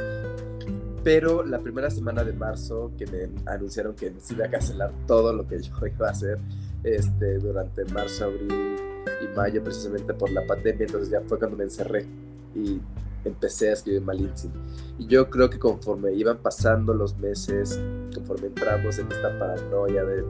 Pero 1.04 1.46
la 1.46 1.60
primera 1.60 1.92
semana 1.92 2.24
de 2.24 2.34
marzo, 2.34 2.92
que 2.98 3.06
me 3.06 3.30
anunciaron 3.46 3.94
que 3.96 4.12
se 4.20 4.34
iba 4.34 4.48
a 4.48 4.50
cancelar 4.50 4.92
todo 5.06 5.34
lo 5.34 5.48
que 5.48 5.62
yo 5.62 5.72
iba 5.86 6.08
a 6.08 6.12
hacer 6.12 6.40
este, 6.84 7.38
durante 7.38 7.86
marzo, 7.86 8.26
abril 8.26 8.76
y 9.22 9.38
mayo, 9.38 9.64
precisamente 9.64 10.16
por 10.16 10.32
la 10.32 10.46
pandemia, 10.48 10.88
entonces 10.88 11.12
ya 11.12 11.22
fue 11.22 11.38
cuando 11.38 11.58
me 11.58 11.66
encerré 11.66 12.08
y 12.56 12.82
empecé 13.24 13.70
a 13.70 13.74
escribir 13.74 14.02
Malintzin. 14.02 14.52
Y 14.98 15.08
yo 15.08 15.30
creo 15.30 15.50
que 15.50 15.60
conforme 15.60 16.14
iban 16.14 16.38
pasando 16.38 16.94
los 16.94 17.18
meses, 17.18 17.80
conforme 18.14 18.48
entramos 18.48 18.98
en 18.98 19.12
esta 19.12 19.38
paranoia 19.38 20.04
de, 20.06 20.24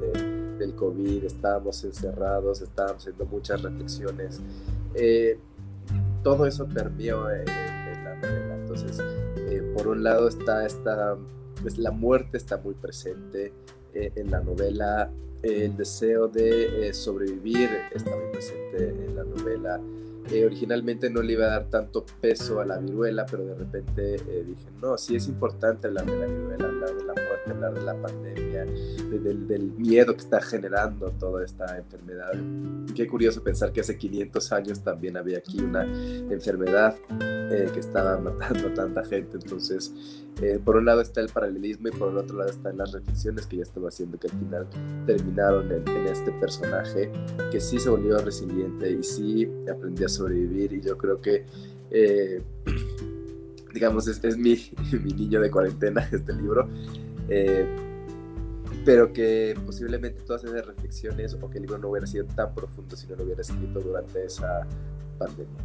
del 0.66 0.76
COVID, 0.76 1.24
estábamos 1.24 1.84
encerrados, 1.84 2.62
estábamos 2.62 3.02
haciendo 3.02 3.26
muchas 3.26 3.62
reflexiones, 3.62 4.42
eh, 4.94 5.38
todo 6.24 6.46
eso 6.46 6.68
permeó 6.68 7.30
en, 7.30 7.46
la 7.46 8.16
novela. 8.16 8.56
Entonces, 8.56 9.00
eh, 9.50 9.62
por 9.76 9.88
un 9.88 10.04
lado 10.04 10.28
está 10.28 10.66
esta, 10.66 11.18
pues 11.62 11.78
la 11.78 11.92
muerte 11.92 12.38
está 12.38 12.58
muy 12.58 12.74
presente 12.74 13.54
eh, 13.94 14.12
en 14.16 14.32
la 14.32 14.40
novela, 14.40 15.10
el 15.44 15.78
deseo 15.78 16.28
de 16.28 16.92
sobrevivir 16.94 17.70
está 17.94 18.16
muy 18.16 18.32
presente 18.32 18.90
en 18.90 19.16
la 19.16 19.24
novela 19.24 19.80
originalmente 20.46 21.10
no 21.10 21.22
le 21.22 21.34
iba 21.34 21.46
a 21.46 21.50
dar 21.50 21.70
tanto 21.70 22.06
peso 22.20 22.60
a 22.60 22.66
la 22.66 22.78
viruela, 22.78 23.26
pero 23.26 23.46
de 23.46 23.56
repente 23.56 24.16
eh, 24.16 24.44
dije, 24.46 24.70
no, 24.82 24.98
sí 24.98 25.16
es 25.16 25.28
importante 25.28 25.88
hablar 25.88 26.06
de 26.06 26.18
la 26.18 26.26
viruela, 26.26 26.68
hablar 26.68 26.96
de 26.96 27.04
la 27.04 27.14
muerte, 27.14 27.52
hablar 27.52 27.74
de 27.74 27.82
la 27.82 28.02
pandemia, 28.02 28.66
del, 28.66 29.74
miedo 29.78 30.14
que 30.14 30.22
está 30.22 30.42
generando 30.42 31.12
toda 31.12 31.44
esta 31.44 31.78
enfermedad. 31.78 32.32
qué 32.96 33.08
curioso 33.08 33.44
pensar 33.44 33.72
que 33.72 33.82
hace 33.82 33.98
500 33.98 34.52
años 34.52 34.82
también 34.82 35.18
había 35.18 35.38
aquí 35.38 35.60
una 35.60 35.84
enfermedad 35.84 36.96
eh, 37.52 37.70
que 37.72 37.80
estaba 37.80 38.18
matando 38.20 38.70
a 38.70 38.74
tanta 38.74 39.04
gente. 39.04 39.38
Entonces, 39.38 39.94
eh, 40.42 40.60
por 40.64 40.76
un 40.76 40.86
lado 40.86 41.02
está 41.02 41.22
el 41.22 41.30
paralelismo 41.30 41.90
y 41.90 41.92
por 41.92 42.12
el 42.12 42.18
otro 42.18 42.38
lado 42.38 42.50
están 42.50 42.78
las 42.78 42.92
reflexiones 42.92 43.46
que 43.46 43.58
ya 43.58 43.64
estaba 43.64 43.90
haciendo 43.90 44.20
que 44.20 44.28
al 44.28 44.38
final 44.38 44.68
terminaron 45.06 45.72
en, 45.72 45.88
en 45.88 46.08
este 46.08 46.32
personaje 46.34 47.12
que 47.52 47.62
sí 47.62 47.80
se 47.80 47.90
volvió 47.90 48.18
resiliente 48.18 48.92
y 48.92 49.04
sí 49.04 49.50
aprendió 49.72 50.08
a 50.08 50.10
sobrevivir 50.16 50.74
y 50.74 50.82
yo 50.82 50.98
creo 50.98 51.22
que, 51.22 51.46
eh, 51.92 52.42
digamos, 53.74 54.08
es, 54.08 54.38
mi, 54.38 54.58
mi, 55.04 55.14
niño 55.14 55.40
de 55.40 55.52
cuarentena 55.52 56.02
este 56.12 56.34
libro, 56.34 56.68
eh, 57.30 57.66
pero 58.86 59.12
que 59.12 59.56
posiblemente 59.66 60.22
todas 60.22 60.44
esas 60.44 60.66
reflexiones 60.66 61.34
o 61.42 61.50
que 61.50 61.58
el 61.58 61.64
libro 61.64 61.78
no 61.78 61.90
hubiera 61.90 62.06
sido 62.06 62.26
tan 62.26 62.54
profundo 62.54 62.96
si 62.96 63.08
no 63.08 63.16
lo 63.16 63.24
hubiera 63.24 63.42
escrito 63.42 63.80
durante 63.80 64.26
esa 64.26 64.68
pandemia. 65.18 65.64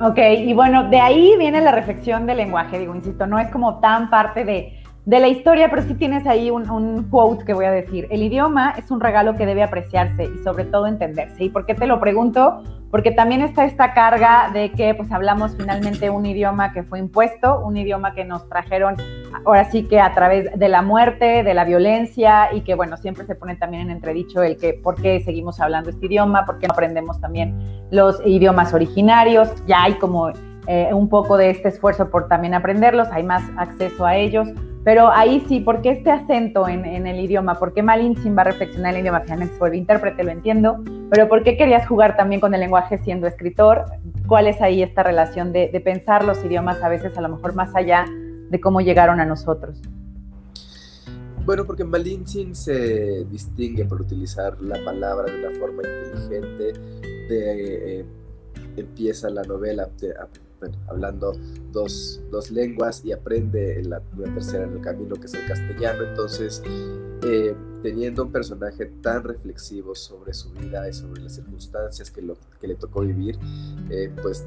Ok, 0.00 0.18
y 0.38 0.52
bueno, 0.52 0.90
de 0.90 0.98
ahí 0.98 1.36
viene 1.38 1.60
la 1.60 1.70
reflexión 1.70 2.26
del 2.26 2.38
lenguaje, 2.38 2.78
digo, 2.78 2.94
insisto, 2.94 3.26
no 3.26 3.38
es 3.38 3.50
como 3.50 3.78
tan 3.78 4.10
parte 4.10 4.44
de 4.44 4.81
de 5.04 5.18
la 5.18 5.26
historia, 5.26 5.68
pero 5.68 5.82
sí 5.82 5.94
tienes 5.94 6.26
ahí 6.26 6.50
un, 6.50 7.08
quote 7.10 7.44
que 7.44 7.54
voy 7.54 7.64
a 7.64 7.72
decir. 7.72 8.06
El 8.10 8.22
idioma 8.22 8.74
es 8.78 8.90
un 8.90 9.00
regalo 9.00 9.34
que 9.34 9.46
debe 9.46 9.64
apreciarse 9.64 10.24
y 10.24 10.38
sobre 10.44 10.64
todo 10.64 10.86
entenderse. 10.86 11.42
¿Y 11.42 11.48
por 11.48 11.66
qué 11.66 11.74
te 11.74 11.86
lo 11.86 11.98
pregunto? 11.98 12.62
Porque 12.88 13.10
también 13.10 13.40
está 13.40 13.64
esta 13.64 13.94
carga 13.94 14.50
de 14.52 14.70
que 14.70 14.94
pues 14.94 15.10
hablamos 15.10 15.56
finalmente 15.56 16.08
un 16.08 16.24
idioma 16.24 16.72
que 16.72 16.84
fue 16.84 17.00
impuesto, 17.00 17.60
un 17.64 17.76
idioma 17.76 18.14
que 18.14 18.24
nos 18.24 18.48
trajeron 18.48 18.94
ahora 19.44 19.64
sí 19.70 19.88
que 19.88 19.98
a 19.98 20.14
través 20.14 20.56
de 20.56 20.68
la 20.68 20.82
muerte, 20.82 21.42
de 21.42 21.54
la 21.54 21.64
violencia 21.64 22.54
y 22.54 22.60
que 22.60 22.74
bueno, 22.76 22.96
siempre 22.96 23.26
se 23.26 23.34
pone 23.34 23.56
también 23.56 23.84
en 23.84 23.90
entredicho 23.90 24.42
el 24.42 24.56
que 24.56 24.74
por 24.74 24.94
qué 25.00 25.20
seguimos 25.20 25.58
hablando 25.58 25.90
este 25.90 26.06
idioma, 26.06 26.46
por 26.46 26.58
qué 26.58 26.68
no 26.68 26.74
aprendemos 26.74 27.20
también 27.20 27.58
los 27.90 28.24
idiomas 28.24 28.72
originarios. 28.72 29.50
Ya 29.66 29.82
hay 29.82 29.94
como 29.94 30.30
eh, 30.68 30.90
un 30.92 31.08
poco 31.08 31.38
de 31.38 31.50
este 31.50 31.70
esfuerzo 31.70 32.08
por 32.08 32.28
también 32.28 32.54
aprenderlos, 32.54 33.08
hay 33.10 33.24
más 33.24 33.42
acceso 33.56 34.06
a 34.06 34.14
ellos 34.14 34.48
pero 34.84 35.12
ahí 35.12 35.44
sí, 35.48 35.60
¿por 35.60 35.80
qué 35.80 35.90
este 35.90 36.10
acento 36.10 36.66
en, 36.66 37.06
el 37.06 37.20
idioma? 37.20 37.58
¿Por 37.58 37.72
qué 37.72 37.84
Malintzin 37.84 38.36
va 38.36 38.42
a 38.42 38.46
reflexionar 38.46 38.94
el 38.94 39.02
idioma? 39.02 39.20
Finalmente 39.20 39.54
se 39.54 39.60
vuelve 39.60 39.76
intérprete, 39.76 40.24
lo 40.24 40.32
entiendo, 40.32 40.82
pero 41.08 41.28
¿por 41.28 41.44
qué 41.44 41.56
querías 41.56 41.86
jugar 41.86 42.16
también 42.16 42.40
con 42.40 42.52
el 42.52 42.60
lenguaje 42.60 42.98
siendo 42.98 43.28
escritor? 43.28 43.84
¿Cuál 44.26 44.48
es 44.48 44.60
ahí 44.60 44.82
esta 44.82 45.04
relación 45.04 45.52
de, 45.52 45.68
pensar 45.84 46.24
los 46.24 46.44
idiomas 46.44 46.82
a 46.82 46.88
veces 46.88 47.16
a 47.16 47.20
lo 47.20 47.28
mejor 47.28 47.54
más 47.54 47.74
allá 47.76 48.06
de 48.50 48.60
cómo 48.60 48.80
llegaron 48.80 49.20
a 49.20 49.24
nosotros? 49.24 49.80
Bueno, 51.44 51.64
porque 51.64 51.84
Malintzin 51.84 52.54
se 52.56 53.24
distingue 53.24 53.84
por 53.84 54.00
utilizar 54.00 54.60
la 54.60 54.82
palabra 54.84 55.30
de 55.30 55.46
una 55.46 55.58
forma 55.60 55.82
inteligente, 55.84 56.72
de, 57.28 58.00
eh, 58.00 58.04
empieza 58.76 59.30
la 59.30 59.42
novela 59.42 59.88
hablando 60.88 61.32
dos, 61.72 62.20
lenguas 62.50 63.04
y 63.04 63.12
aprende 63.12 63.82
la, 63.84 64.00
tercera 64.00 64.64
en 64.64 64.74
el 64.74 64.80
camino, 64.80 65.14
que 65.16 65.26
es 65.26 65.34
el 65.34 65.46
castellano. 65.46 66.04
Entonces, 66.04 66.62
eh, 67.24 67.54
teniendo 67.82 68.22
un 68.22 68.32
personaje 68.32 68.86
tan 69.02 69.24
reflexivo 69.24 69.94
sobre 69.94 70.32
su 70.32 70.50
vida 70.52 70.88
y 70.88 70.92
sobre 70.92 71.22
las 71.22 71.34
circunstancias 71.34 72.10
que, 72.10 72.22
lo, 72.22 72.36
que 72.60 72.68
le 72.68 72.76
tocó 72.76 73.00
vivir, 73.00 73.38
eh, 73.90 74.10
pues 74.22 74.46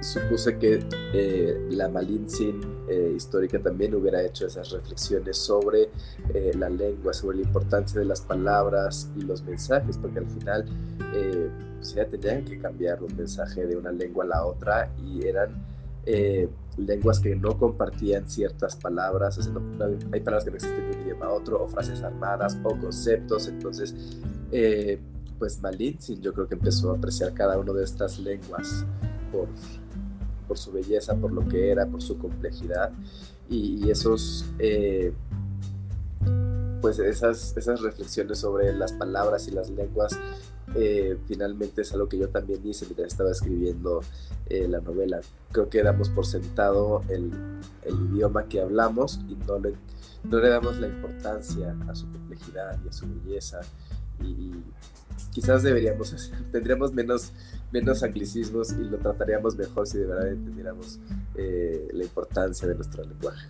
supuse 0.00 0.58
que 0.58 0.80
eh, 1.12 1.66
la 1.70 1.88
Malintzin 1.88 2.60
eh, 2.88 3.14
histórica 3.16 3.58
también 3.58 3.94
hubiera 3.96 4.22
hecho 4.22 4.46
esas 4.46 4.70
reflexiones 4.70 5.36
sobre 5.36 5.90
la 6.54 6.68
lengua, 6.68 7.12
sobre 7.12 7.38
la 7.38 7.42
importancia 7.44 7.98
de 7.98 8.06
las 8.06 8.20
palabras 8.20 9.10
y 9.16 9.22
los 9.22 9.42
mensajes, 9.42 9.98
porque 9.98 10.20
al 10.20 10.26
final 10.26 10.64
ya 11.82 12.06
tenían 12.06 12.44
que 12.44 12.58
cambiar 12.58 13.02
un 13.02 13.16
mensaje 13.16 13.66
de 13.66 13.76
una 13.76 13.92
lengua 13.92 14.24
a 14.24 14.28
la 14.28 14.44
otra 14.44 14.92
y 15.04 15.24
eran 15.24 15.64
lenguas 16.78 17.20
que 17.20 17.36
no 17.36 17.58
compartían 17.58 18.28
ciertas 18.30 18.76
palabras, 18.76 19.38
hay 20.10 20.20
palabras 20.20 20.44
que 20.44 20.50
no 20.50 20.56
existen 20.56 20.90
de 20.90 20.96
un 20.96 21.02
idioma 21.02 21.26
a 21.26 21.32
otro, 21.32 21.62
o 21.62 21.66
frases 21.66 22.02
armadas, 22.02 22.56
o 22.64 22.70
conceptos, 22.70 23.46
entonces 23.48 23.94
pues 25.38 25.60
Malintzin 25.60 26.20
yo 26.20 26.32
creo 26.32 26.48
que 26.48 26.54
empezó 26.54 26.92
a 26.92 26.96
apreciar 26.96 27.32
cada 27.32 27.58
una 27.58 27.72
de 27.72 27.84
estas 27.84 28.18
lenguas 28.18 28.84
por, 29.30 29.48
por 30.46 30.58
su 30.58 30.72
belleza, 30.72 31.14
por 31.14 31.32
lo 31.32 31.46
que 31.46 31.70
era, 31.70 31.86
por 31.86 32.02
su 32.02 32.18
complejidad 32.18 32.90
y, 33.48 33.90
esos, 33.90 34.44
eh, 34.58 35.12
pues 36.80 36.98
esas, 36.98 37.56
esas 37.56 37.80
reflexiones 37.80 38.38
sobre 38.38 38.72
las 38.72 38.92
palabras 38.92 39.48
y 39.48 39.52
las 39.52 39.70
lenguas 39.70 40.18
eh, 40.74 41.16
finalmente 41.26 41.82
es 41.82 41.92
algo 41.92 42.08
que 42.08 42.18
yo 42.18 42.28
también 42.28 42.66
hice 42.66 42.84
mientras 42.86 43.08
estaba 43.08 43.30
escribiendo 43.30 44.00
eh, 44.48 44.66
la 44.68 44.80
novela. 44.80 45.20
Creo 45.52 45.68
que 45.68 45.82
damos 45.82 46.10
por 46.10 46.26
sentado 46.26 47.02
el, 47.08 47.32
el 47.82 47.94
idioma 48.12 48.48
que 48.48 48.60
hablamos 48.60 49.20
y 49.28 49.34
no 49.46 49.58
le, 49.58 49.74
no 50.24 50.38
le, 50.38 50.48
damos 50.48 50.78
la 50.78 50.88
importancia 50.88 51.76
a 51.88 51.94
su 51.94 52.10
complejidad 52.10 52.78
y 52.84 52.88
a 52.88 52.92
su 52.92 53.06
belleza. 53.08 53.60
Y, 54.22 54.52
quizás 55.32 55.62
deberíamos, 55.62 56.32
tendríamos 56.52 56.92
menos, 56.92 57.32
menos 57.72 58.02
anglicismos 58.02 58.72
y 58.72 58.84
lo 58.84 58.98
trataríamos 58.98 59.56
mejor 59.56 59.86
si 59.86 59.98
de 59.98 60.06
verdad 60.06 60.28
entendiéramos 60.28 61.00
eh, 61.34 61.88
la 61.92 62.04
importancia 62.04 62.68
de 62.68 62.74
nuestro 62.74 63.04
lenguaje. 63.04 63.48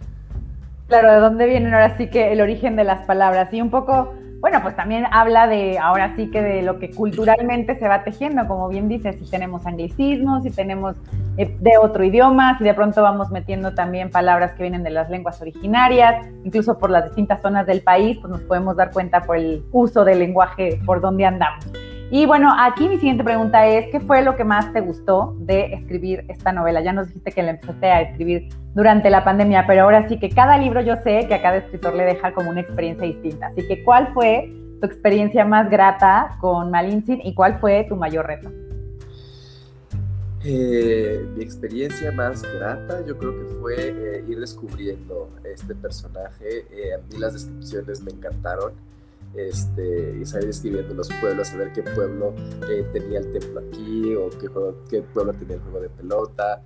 Claro, 0.89 1.13
¿de 1.13 1.21
dónde 1.21 1.47
vienen 1.47 1.75
ahora 1.75 1.97
sí 1.99 2.09
que 2.09 2.33
el 2.33 2.41
origen 2.41 2.77
de 2.77 2.85
las 2.85 3.05
palabras? 3.07 3.53
Y 3.53 3.61
un 3.61 3.71
poco 3.71 4.15
bueno, 4.41 4.63
pues 4.63 4.77
también 4.77 5.05
habla 5.11 5.49
de, 5.49 5.79
ahora 5.79 6.15
sí 6.15 6.31
que 6.31 6.41
de 6.41 6.63
lo 6.63 6.79
que 6.79 6.91
culturalmente 6.91 7.75
se 7.75 7.89
va 7.89 8.05
tejiendo, 8.05 8.47
como 8.47 8.69
bien 8.69 8.89
dices, 8.89 9.17
si 9.19 9.29
tenemos 9.29 9.67
anglicismos, 9.67 10.45
si 10.45 10.51
tenemos 10.51 10.97
eh, 11.37 11.57
de 11.59 11.79
otro 11.79 12.05
idioma, 12.05 12.57
si 12.57 12.65
de 12.65 12.73
pronto 12.73 13.03
vamos 13.03 13.31
metiendo 13.31 13.75
también 13.75 14.11
palabras 14.11 14.53
que 14.53 14.63
vienen 14.63 14.85
de 14.85 14.91
las 14.91 15.11
lenguas 15.11 15.41
originarias, 15.41 16.25
incluso 16.45 16.79
por 16.79 16.91
las 16.91 17.07
distintas 17.07 17.43
zonas 17.43 17.67
del 17.67 17.83
país, 17.83 18.17
pues 18.21 18.31
nos 18.31 18.43
podemos 18.43 18.77
dar 18.77 18.93
cuenta 18.93 19.23
por 19.23 19.37
el 19.37 19.65
uso 19.73 20.05
del 20.05 20.21
lenguaje 20.21 20.81
por 20.87 21.01
donde 21.01 21.27
andamos. 21.27 21.67
Y 22.11 22.25
bueno, 22.25 22.51
aquí 22.59 22.89
mi 22.89 22.97
siguiente 22.97 23.23
pregunta 23.23 23.67
es, 23.67 23.87
¿qué 23.93 24.01
fue 24.01 24.23
lo 24.23 24.35
que 24.35 24.43
más 24.43 24.73
te 24.73 24.81
gustó 24.81 25.37
de 25.41 25.75
escribir 25.75 26.25
esta 26.29 26.53
novela? 26.53 26.81
Ya 26.81 26.95
nos 26.95 27.09
dijiste 27.09 27.33
que 27.33 27.43
la 27.43 27.51
empezaste 27.51 27.87
a 27.87 28.01
escribir 28.01 28.49
durante 28.75 29.11
la 29.11 29.25
pandemia, 29.25 29.67
pero 29.67 29.83
ahora 29.83 30.09
sí 30.09 30.19
que 30.19 30.31
cada 30.31 30.57
libro 30.57 30.81
yo 30.81 30.97
sé 31.05 31.27
que 31.29 31.35
a 31.35 31.43
cada 31.43 31.59
escritor 31.59 31.95
le 31.95 32.05
deja 32.05 32.33
como 32.33 32.49
una 32.49 32.63
experiencia 32.63 33.07
distinta. 33.07 33.49
Así 33.49 33.67
que, 33.69 33.85
¿cuál 33.85 34.15
fue 34.15 34.51
tu 34.81 34.87
experiencia 34.87 35.45
más 35.45 35.69
grata 35.69 36.39
con 36.41 36.71
Malintzin 36.71 37.21
y 37.23 37.35
cuál 37.35 37.59
fue 37.61 37.85
tu 37.87 37.97
mayor 37.97 38.27
reto? 38.27 38.51
Eh, 40.45 41.27
mi 41.37 41.43
experiencia 41.43 42.11
más 42.13 42.43
grata 42.43 43.05
yo 43.05 43.19
creo 43.19 43.33
que 43.33 43.55
fue 43.61 43.75
eh, 43.89 44.25
ir 44.27 44.41
descubriendo 44.41 45.29
este 45.45 45.75
personaje. 45.75 46.65
Eh, 46.71 46.95
a 46.95 46.99
mí 46.99 47.19
las 47.19 47.35
descripciones 47.35 48.01
me 48.01 48.13
encantaron 48.13 48.73
este, 49.39 50.19
y 50.21 50.27
salir 50.27 50.49
escribiendo 50.49 50.95
los 50.95 51.09
pueblos, 51.21 51.49
saber 51.49 51.73
qué 51.73 51.83
pueblo 51.83 52.35
eh, 52.69 52.85
tenía 52.93 53.21
el 53.21 53.31
templo 53.33 53.61
aquí 53.61 54.15
o 54.15 54.29
qué, 54.31 54.49
pueblo 55.03 55.33
tenía 55.35 55.57
el 55.57 55.63
juego 55.63 55.81
de 55.81 55.89
pelota. 55.91 56.65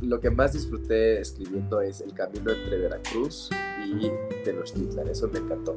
Lo 0.00 0.20
que 0.20 0.30
más 0.30 0.52
disfruté 0.52 1.20
escribiendo 1.20 1.80
es 1.80 2.00
el 2.00 2.12
camino 2.12 2.50
entre 2.50 2.76
Veracruz 2.76 3.50
y 3.86 4.10
Tenochtitlan. 4.44 5.08
Eso 5.08 5.28
me 5.28 5.38
encantó. 5.38 5.76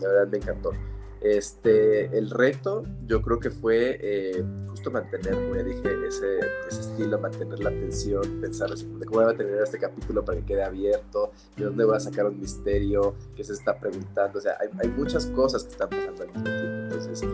La 0.00 0.08
verdad 0.08 0.28
me 0.28 0.38
encantó. 0.38 0.72
Este, 1.20 2.16
el 2.16 2.30
reto 2.30 2.84
yo 3.06 3.20
creo 3.20 3.38
que 3.38 3.50
fue 3.50 3.98
eh, 4.00 4.42
justo 4.68 4.90
mantener, 4.90 5.34
como 5.34 5.54
ya 5.54 5.62
dije, 5.62 6.06
ese, 6.08 6.38
ese, 6.66 6.80
estilo, 6.80 7.18
mantener 7.18 7.60
la 7.60 7.68
atención, 7.68 8.40
pensar 8.40 8.70
de 8.70 9.04
cómo 9.04 9.20
va 9.20 9.32
a 9.32 9.36
tener 9.36 9.60
este 9.62 9.78
capítulo 9.78 10.24
para 10.24 10.38
que 10.38 10.46
quede 10.46 10.62
abierto, 10.62 11.32
de 11.56 11.66
dónde 11.66 11.84
voy 11.84 11.96
a 11.96 12.00
sacar 12.00 12.24
un 12.24 12.40
misterio, 12.40 13.14
qué 13.36 13.44
se 13.44 13.52
está 13.52 13.78
preguntando, 13.78 14.38
o 14.38 14.42
sea, 14.42 14.56
hay, 14.60 14.68
hay 14.78 14.88
muchas 14.88 15.26
cosas 15.26 15.64
que 15.64 15.72
están 15.72 15.90
pasando 15.90 16.22
al 16.22 16.28
mismo 16.28 16.44
tiempo, 16.44 16.94
entonces, 16.94 17.28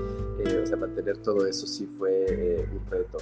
eh, 0.48 0.60
o 0.62 0.66
sea, 0.66 0.76
mantener 0.76 1.18
todo 1.18 1.46
eso 1.46 1.66
sí 1.66 1.86
fue 1.86 2.26
eh, 2.28 2.68
un 2.72 2.90
reto. 2.90 3.18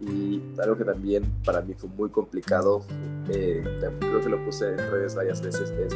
Y 0.00 0.42
algo 0.58 0.78
que 0.78 0.84
también 0.84 1.24
para 1.44 1.60
mí 1.60 1.74
fue 1.74 1.90
muy 1.90 2.08
complicado, 2.08 2.82
creo 3.26 4.20
que 4.20 4.28
lo 4.30 4.42
puse 4.46 4.70
en 4.70 4.78
redes 4.90 5.14
varias 5.14 5.42
veces, 5.42 5.70
es 5.70 5.94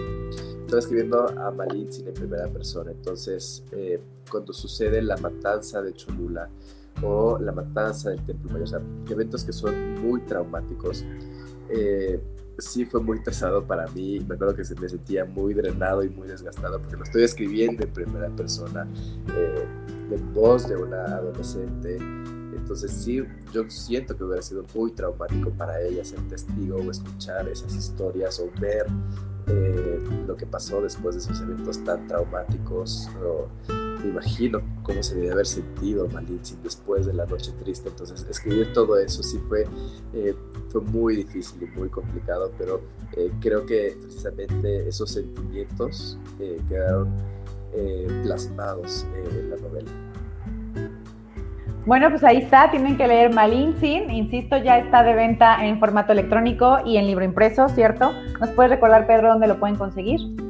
estaba 0.64 0.78
escribiendo 0.78 1.28
a 1.40 1.50
Malintzin 1.50 2.08
en 2.08 2.14
primera 2.14 2.48
persona, 2.48 2.90
entonces 2.90 3.62
eh, 3.72 4.00
cuando 4.30 4.52
sucede 4.52 5.02
la 5.02 5.16
matanza 5.18 5.82
de 5.82 5.92
Cholula 5.92 6.48
o 7.02 7.38
la 7.38 7.52
matanza 7.52 8.10
del 8.10 8.24
Templo 8.24 8.50
Mayor, 8.50 8.62
o 8.62 8.66
sea, 8.66 8.80
eventos 9.10 9.44
que 9.44 9.52
son 9.52 10.00
muy 10.00 10.22
traumáticos, 10.22 11.04
eh, 11.68 12.20
sí 12.58 12.87
fue 12.87 13.00
muy 13.00 13.20
pesado 13.20 13.64
para 13.64 13.87
mí, 13.88 14.20
me 14.26 14.37
acuerdo 14.37 14.56
que 14.56 14.64
se 14.64 14.74
me 14.74 14.88
sentía 14.88 15.24
muy 15.24 15.54
drenado 15.54 16.02
y 16.02 16.08
muy 16.08 16.28
desgastado 16.28 16.80
porque 16.80 16.96
lo 16.96 17.04
estoy 17.04 17.24
escribiendo 17.24 17.84
en 17.84 17.92
primera 17.92 18.28
persona, 18.30 18.88
eh, 19.37 19.66
voz 20.32 20.68
de 20.68 20.76
una 20.76 21.04
adolescente, 21.04 21.98
entonces 22.56 22.92
sí, 22.92 23.22
yo 23.52 23.68
siento 23.68 24.16
que 24.16 24.24
hubiera 24.24 24.42
sido 24.42 24.64
muy 24.74 24.92
traumático 24.92 25.50
para 25.50 25.80
ella 25.82 26.04
ser 26.04 26.20
testigo 26.28 26.76
o 26.76 26.90
escuchar 26.90 27.48
esas 27.48 27.74
historias 27.74 28.40
o 28.40 28.50
ver 28.60 28.86
eh, 29.46 30.02
lo 30.26 30.36
que 30.36 30.46
pasó 30.46 30.80
después 30.80 31.14
de 31.14 31.20
esos 31.20 31.40
eventos 31.42 31.82
tan 31.84 32.06
traumáticos. 32.06 33.08
me 34.02 34.10
imagino 34.10 34.62
cómo 34.82 35.02
se 35.02 35.14
debe 35.14 35.32
haber 35.32 35.46
sentido 35.46 36.08
Malintzin 36.08 36.62
después 36.62 37.06
de 37.06 37.12
la 37.12 37.26
noche 37.26 37.52
triste. 37.58 37.88
Entonces, 37.88 38.26
escribir 38.28 38.72
todo 38.72 38.98
eso 38.98 39.22
sí 39.22 39.38
fue, 39.48 39.66
eh, 40.14 40.34
fue 40.68 40.80
muy 40.80 41.16
difícil 41.16 41.62
y 41.62 41.78
muy 41.78 41.88
complicado, 41.88 42.50
pero 42.56 42.80
eh, 43.12 43.30
creo 43.40 43.66
que 43.66 43.96
precisamente 44.00 44.88
esos 44.88 45.10
sentimientos 45.10 46.18
quedaron 46.68 47.14
plasmados 48.22 49.06
en 49.14 49.50
la 49.50 49.56
novela. 49.56 49.90
Bueno, 51.87 52.08
pues 52.08 52.24
ahí 52.24 52.38
está, 52.38 52.70
tienen 52.70 52.96
que 52.96 53.06
leer 53.06 53.34
Malintzin, 53.34 54.10
insisto, 54.10 54.56
ya 54.56 54.78
está 54.78 55.02
de 55.02 55.14
venta 55.14 55.66
en 55.66 55.78
formato 55.78 56.12
electrónico 56.12 56.78
y 56.87 56.96
en 56.96 57.06
libro 57.06 57.24
impreso, 57.24 57.68
¿cierto? 57.68 58.10
¿Nos 58.40 58.50
puedes 58.52 58.70
recordar, 58.70 59.06
Pedro, 59.06 59.28
dónde 59.28 59.46
lo 59.46 59.60
pueden 59.60 59.76
conseguir? 59.76 60.43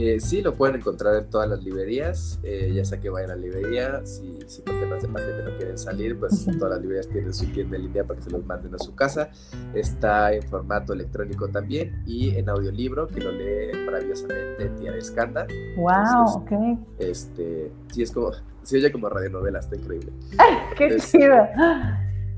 Eh, 0.00 0.20
sí, 0.20 0.42
lo 0.42 0.54
pueden 0.54 0.76
encontrar 0.76 1.16
en 1.16 1.28
todas 1.28 1.48
las 1.48 1.60
librerías, 1.64 2.38
eh, 2.44 2.70
ya 2.72 2.84
sea 2.84 3.00
que 3.00 3.10
vayan 3.10 3.32
a 3.32 3.34
la 3.34 3.42
librería, 3.42 4.06
si, 4.06 4.38
si 4.46 4.62
por 4.62 4.78
temas 4.78 5.02
de 5.02 5.08
pandemia 5.08 5.42
no 5.42 5.56
quieren 5.56 5.76
salir, 5.76 6.16
pues 6.16 6.46
todas 6.56 6.74
las 6.74 6.80
librerías 6.80 7.08
tienen 7.08 7.34
su 7.34 7.46
tienda 7.46 7.76
en 7.76 7.82
línea 7.82 8.04
para 8.04 8.16
que 8.16 8.26
se 8.26 8.30
los 8.30 8.46
manden 8.46 8.72
a 8.76 8.78
su 8.78 8.94
casa. 8.94 9.30
Está 9.74 10.32
en 10.32 10.44
formato 10.44 10.92
electrónico 10.92 11.48
también 11.48 12.00
y 12.06 12.30
en 12.36 12.48
audiolibro, 12.48 13.08
que 13.08 13.20
lo 13.20 13.32
lee 13.32 13.76
maravillosamente 13.86 14.68
Tía 14.78 14.94
Escanda. 14.94 15.48
¡Wow! 15.76 16.42
ok. 16.42 16.78
Este, 17.00 17.72
sí, 17.92 18.02
es 18.04 18.12
como, 18.12 18.30
se 18.62 18.76
oye 18.76 18.92
como 18.92 19.08
radionovela, 19.08 19.58
está 19.58 19.74
increíble. 19.74 20.12
¡Qué 20.76 20.96
chido! 20.98 21.44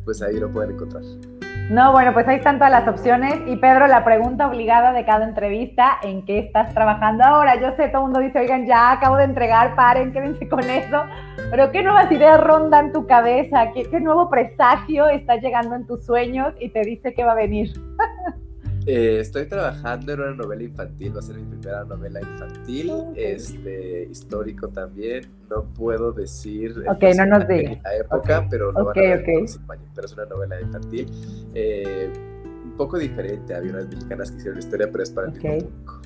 Pues 0.06 0.22
ahí 0.22 0.38
lo 0.38 0.50
pueden 0.50 0.70
encontrar. 0.76 1.02
No, 1.70 1.92
bueno, 1.92 2.12
pues 2.12 2.26
ahí 2.26 2.38
están 2.38 2.56
todas 2.56 2.72
las 2.72 2.88
opciones. 2.88 3.32
Y 3.46 3.54
Pedro, 3.54 3.86
la 3.86 4.02
pregunta 4.02 4.48
obligada 4.48 4.92
de 4.92 5.04
cada 5.04 5.24
entrevista, 5.24 5.98
¿en 6.02 6.24
qué 6.24 6.40
estás 6.40 6.74
trabajando 6.74 7.22
ahora? 7.22 7.60
Yo 7.60 7.70
sé, 7.76 7.86
todo 7.90 8.02
el 8.02 8.06
mundo 8.06 8.18
dice, 8.18 8.40
oigan, 8.40 8.66
ya 8.66 8.90
acabo 8.90 9.16
de 9.16 9.22
entregar, 9.22 9.76
paren, 9.76 10.12
quédense 10.12 10.48
con 10.48 10.68
eso. 10.68 11.04
Pero 11.48 11.70
¿qué 11.70 11.84
nuevas 11.84 12.10
ideas 12.10 12.40
rondan 12.40 12.90
tu 12.90 13.06
cabeza? 13.06 13.70
¿Qué, 13.72 14.00
nuevo 14.00 14.28
presagio 14.28 15.08
está 15.10 15.36
llegando 15.36 15.76
en 15.76 15.86
tus 15.86 16.04
sueños 16.04 16.52
y 16.58 16.70
te 16.70 16.80
dice 16.80 17.14
que 17.14 17.22
va 17.22 17.32
a 17.32 17.36
venir? 17.36 17.70
Eh, 18.86 19.18
estoy 19.20 19.46
trabajando 19.46 20.12
en 20.12 20.20
una 20.20 20.34
novela 20.34 20.62
infantil, 20.62 21.14
va 21.14 21.18
a 21.18 21.22
ser 21.22 21.36
mi 21.36 21.44
primera 21.44 21.84
novela 21.84 22.20
infantil, 22.20 22.92
este, 23.14 24.04
histórico 24.10 24.68
también. 24.68 25.30
No 25.50 25.64
puedo 25.74 26.12
decir 26.12 26.74
ok, 26.88 27.02
no 27.16 27.26
nos 27.26 27.48
la 27.48 27.94
época, 27.96 28.46
pero 28.48 28.72
no 28.72 28.80
okay, 28.80 29.10
van 29.10 29.18
a 29.18 29.82
pero 29.94 30.06
es 30.06 30.12
una 30.14 30.24
novela 30.24 30.60
infantil. 30.60 31.06
Eh, 31.54 32.10
un 32.64 32.76
poco 32.76 32.98
diferente 32.98 33.54
a 33.54 33.58
aviones 33.58 33.88
mexicanas 33.88 34.30
que 34.30 34.38
hicieron 34.38 34.58
historia, 34.58 34.88
pero 34.90 35.02
es 35.02 35.10
para 35.10 35.26
el 35.26 35.34
mismo 35.34 35.58
público. 35.58 36.00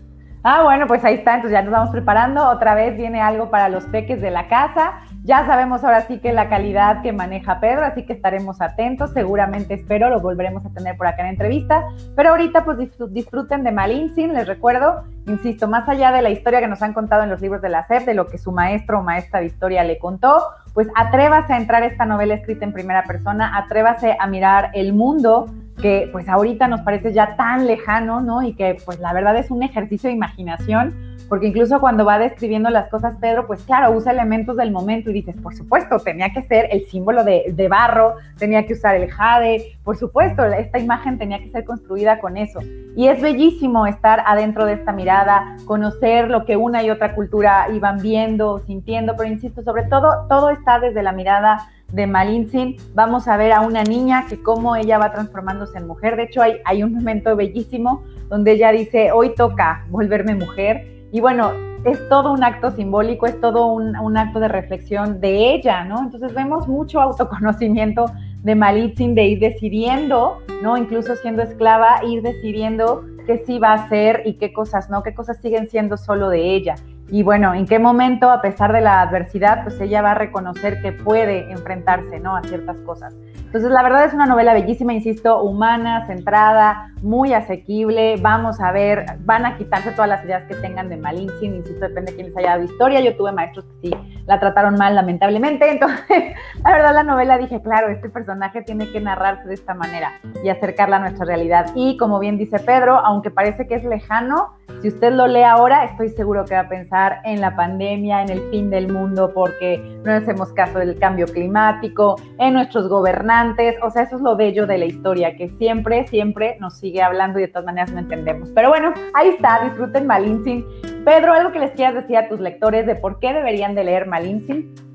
Ah, 0.47 0.63
bueno, 0.63 0.87
pues 0.87 1.03
ahí 1.05 1.15
está, 1.15 1.37
entonces 1.37 1.53
ya 1.53 1.63
nos 1.63 1.73
vamos 1.73 1.91
preparando. 1.91 2.47
Otra 2.51 2.75
vez 2.75 2.97
viene 2.99 3.21
algo 3.21 3.51
para 3.51 3.71
los 3.71 3.85
peques 3.87 4.21
de 4.21 4.31
la 4.31 4.49
casa. 4.49 5.01
Ya 5.27 5.47
sabemos 5.47 5.83
ahora 5.83 6.03
sí 6.03 6.19
que 6.19 6.35
la 6.35 6.51
calidad 6.51 7.01
que 7.01 7.15
maneja 7.15 7.59
Pedro, 7.59 7.87
así 7.87 8.05
que 8.05 8.13
estaremos 8.13 8.61
atentos. 8.61 9.11
Seguramente 9.13 9.73
espero, 9.73 10.11
lo 10.11 10.21
volveremos 10.21 10.67
a 10.67 10.69
tener 10.69 10.99
por 10.99 11.07
acá 11.07 11.23
en 11.23 11.29
entrevista. 11.29 11.83
Pero 12.15 12.29
ahorita 12.29 12.67
pues 12.67 12.77
disfruten 13.09 13.65
de 13.65 13.73
Malintzin, 13.73 14.35
les 14.35 14.47
recuerdo, 14.47 15.05
insisto, 15.27 15.67
más 15.67 15.89
allá 15.89 16.13
de 16.13 16.21
la 16.21 16.29
historia 16.29 16.61
que 16.61 16.69
nos 16.69 16.83
han 16.83 16.93
contado 16.93 17.23
en 17.23 17.31
los 17.31 17.41
libros 17.41 17.63
de 17.63 17.71
la 17.71 17.87
SEP, 17.87 18.05
de 18.05 18.13
lo 18.13 18.27
que 18.27 18.37
su 18.37 18.53
maestro 18.53 18.99
o 18.99 19.03
maestra 19.03 19.41
de 19.41 19.47
historia 19.47 19.83
le 19.83 19.99
contó, 19.99 20.43
pues 20.75 20.89
atrévase 20.95 21.55
a 21.55 21.57
entrar 21.57 21.83
esta 21.85 22.05
novela 22.05 22.35
escrita 22.35 22.67
en 22.67 22.75
primera 22.75 23.05
persona, 23.05 23.57
atrévase 23.57 24.19
a 24.21 24.27
mirar 24.27 24.73
el 24.75 24.93
mundo 24.93 25.47
que 25.81 26.09
pues 26.13 26.29
ahorita 26.29 26.69
nos 26.69 26.81
parece 26.83 27.13
ya 27.13 27.37
tan 27.37 27.67
lejano, 27.67 28.21
¿no? 28.21 28.43
Y 28.43 28.55
que 28.55 28.77
pues 28.85 28.99
la 29.01 29.13
verdad 29.13 29.37
es 29.37 29.51
un 29.51 29.63
ejercicio 29.63 30.09
de 30.09 30.15
imaginación, 30.15 30.95
porque 31.29 31.47
incluso 31.49 31.81
cuando 31.81 32.05
va 32.05 32.19
describiendo 32.19 32.71
las 32.71 32.89
cosas 32.89 33.17
Pedro, 33.21 33.47
pues 33.47 33.63
claro, 33.63 33.93
usa 33.93 34.13
elementos 34.13 34.57
del 34.57 34.71
momento 34.71 35.11
y 35.11 35.15
dices, 35.15 35.37
por 35.43 35.55
supuesto, 35.55 35.99
tenía 35.99 36.31
que 36.33 36.43
ser 36.43 36.69
el 36.71 36.87
símbolo 36.87 37.25
de, 37.25 37.53
de 37.55 37.69
barro, 37.69 38.15
tenía 38.39 38.67
que 38.67 38.75
usar 38.75 38.95
el 38.95 39.11
jade, 39.11 39.77
por 39.83 39.97
supuesto, 39.97 40.45
esta 40.45 40.79
imagen 40.79 41.19
tenía 41.19 41.39
que 41.39 41.51
ser 41.51 41.65
construida 41.65 42.21
con 42.21 42.37
eso. 42.37 42.61
Y 42.97 43.09
es 43.09 43.21
bellísimo 43.21 43.87
estar 43.87 44.23
adentro 44.27 44.67
de 44.67 44.75
esta 44.75 44.93
mirada, 44.93 45.57
conocer 45.67 46.29
lo 46.29 46.45
que 46.45 46.57
una 46.57 46.83
y 46.83 46.91
otra 46.91 47.15
cultura 47.15 47.67
iban 47.73 47.99
viendo, 47.99 48.61
sintiendo, 48.61 49.15
pero 49.17 49.31
insisto, 49.31 49.63
sobre 49.63 49.85
todo, 49.85 50.27
todo 50.29 50.51
está 50.51 50.79
desde 50.79 51.03
la 51.03 51.13
mirada 51.13 51.69
de 51.95 52.09
Malintzin, 52.09 52.77
vamos 52.93 53.29
a 53.29 53.37
ver 53.37 53.53
a 53.53 53.61
una 53.61 53.85
niña 53.85 54.27
que 54.29 54.43
cómo 54.43 54.75
ella 54.75 54.99
va 54.99 55.13
transformándose 55.13 55.79
en 55.79 55.87
mujer. 55.87 56.17
De 56.17 56.25
hecho, 56.25 56.43
hay, 56.43 56.83
un 56.83 56.93
momento 56.93 57.37
bellísimo 57.37 58.03
donde 58.29 58.53
ella 58.53 58.73
dice, 58.73 59.13
hoy 59.13 59.35
toca 59.35 59.87
volverme 59.91 60.35
mujer. 60.35 61.07
Y 61.13 61.21
bueno, 61.21 61.53
es 61.85 62.09
todo 62.09 62.33
un 62.33 62.43
acto 62.43 62.73
simbólico, 62.73 63.27
es 63.27 63.41
todo 63.41 63.67
un, 63.67 63.97
un, 63.97 64.17
acto 64.17 64.41
de 64.41 64.49
reflexión 64.49 65.21
de 65.21 65.55
ella, 65.55 65.85
¿no? 65.85 66.01
Entonces 66.01 66.35
vemos 66.35 66.67
mucho 66.67 67.01
autoconocimiento 67.01 68.07
de 68.43 68.55
Malitzin, 68.57 69.15
de 69.15 69.27
ir 69.27 69.39
decidiendo, 69.39 70.39
¿no? 70.63 70.77
Incluso 70.77 71.15
siendo 71.15 71.43
esclava, 71.43 72.05
ir 72.05 72.23
decidiendo 72.23 73.05
qué 73.27 73.39
sí 73.47 73.59
va 73.61 73.71
a 73.71 73.85
hacer 73.85 74.23
y 74.25 74.35
qué 74.35 74.53
cosas 74.53 74.91
no, 74.91 75.03
qué 75.03 75.15
cosas 75.15 75.41
siguen 75.41 75.69
siendo 75.69 75.97
solo 75.97 76.29
de 76.29 76.55
ella. 76.57 76.75
Y 77.11 77.23
bueno, 77.23 77.55
en 77.55 77.67
qué 77.67 77.79
momento, 77.79 78.31
a 78.31 78.41
pesar 78.41 78.73
de 78.73 78.81
la 78.81 79.03
adversidad, 79.03 79.63
pues 79.63 79.81
ella 79.81 80.01
va 80.03 80.13
a 80.13 80.15
reconocer 80.15 80.81
que 80.81 80.93
puede 80.93 81.51
enfrentarse, 81.51 82.19
¿no? 82.19 82.37
A 82.37 82.43
ciertas 82.43 82.79
cosas. 82.79 83.15
Entonces, 83.55 83.71
la 83.71 83.85
verdad 83.85 84.05
es 84.05 84.13
una 84.13 84.27
novela 84.27 84.53
bellísima, 84.53 84.93
insisto, 84.95 85.41
humana, 85.43 86.07
centrada, 86.07 86.91
muy 87.03 87.33
asequible. 87.33 88.17
Vamos 88.21 88.61
a 88.61 88.73
ver, 88.73 89.07
van 89.21 89.47
a 89.47 89.57
quitarse 89.57 89.93
todas 89.93 90.09
las 90.09 90.25
ideas 90.25 90.43
que 90.49 90.57
tengan 90.57 90.89
de 90.89 90.97
Malintzin, 90.97 91.55
insisto, 91.55 91.87
depende 91.87 92.11
de 92.11 92.17
quién 92.17 92.27
les 92.29 92.37
haya 92.37 92.51
dado 92.51 92.65
historia. 92.65 93.01
Yo 93.01 93.17
tuve 93.17 93.31
maestros 93.31 93.65
que 93.67 93.91
sí 93.91 93.95
la 94.27 94.41
trataron 94.41 94.75
mal, 94.75 94.97
lamentablemente. 94.97 95.71
Entonces, 95.71 96.35
la 96.65 96.73
verdad, 96.73 96.95
la 96.95 97.05
novela 97.05 97.39
dije, 97.39 97.63
claro, 97.63 97.91
este 97.91 98.09
personaje 98.09 98.63
tiene 98.63 98.91
que 98.91 99.01
narrarse 99.01 99.47
de 99.47 99.55
esta 99.55 99.75
manera 99.75 100.15
y 100.43 100.49
acercarla 100.49 100.97
a 100.97 101.01
nuestra 101.01 101.25
realidad. 101.25 101.67
Y 101.77 101.97
como 101.97 102.19
bien 102.19 102.39
dice 102.39 102.59
Pedro, 102.59 102.99
aunque 102.99 103.31
parece 103.31 103.69
que 103.69 103.77
es 103.77 103.85
lejano, 103.85 104.55
si 104.85 104.89
usted 104.89 105.13
lo 105.13 105.27
lee 105.27 105.43
ahora, 105.43 105.85
estoy 105.85 106.11
seguro 106.11 106.45
que 106.45 106.55
va 106.55 106.61
a 106.61 106.69
pensar 106.69 107.21
en 107.25 107.41
la 107.41 107.57
pandemia, 107.57 108.23
en 108.23 108.29
el 108.29 108.41
fin 108.51 108.69
del 108.69 108.93
mundo, 108.93 109.33
porque 109.33 109.83
no 110.05 110.13
hacemos 110.13 110.53
caso 110.53 110.79
del 110.79 110.99
cambio 110.99 111.27
climático, 111.27 112.17
en 112.39 112.53
nuestros 112.53 112.89
gobernantes. 112.89 113.77
O 113.83 113.91
sea, 113.91 114.03
eso 114.03 114.17
es 114.17 114.23
lo 114.23 114.37
bello 114.37 114.67
de 114.67 114.79
la 114.79 114.85
historia, 114.85 115.37
que 115.37 115.49
siempre, 115.51 116.07
siempre 116.09 116.59
nos 116.61 116.79
sigue 116.79 117.03
hablando 117.03 117.39
y 117.39 117.43
de 117.43 117.49
todas 117.49 117.65
maneras 117.65 117.93
no 117.93 118.01
entendemos. 118.01 118.51
Pero 118.55 118.69
bueno, 118.69 118.93
ahí 119.15 119.29
está, 119.29 119.65
disfruten 119.65 120.07
Malintzin. 120.07 120.67
Pedro, 121.05 121.33
algo 121.33 121.53
que 121.53 121.61
les 121.61 121.73
quieras 121.73 121.95
decir 121.95 122.17
a 122.17 122.29
tus 122.29 122.41
lectores 122.41 122.87
de 122.87 122.95
por 122.95 123.21
qué 123.21 123.33
deberían 123.33 123.75
de 123.75 123.85
leer 123.85 124.07
Malintzin. 124.07 124.94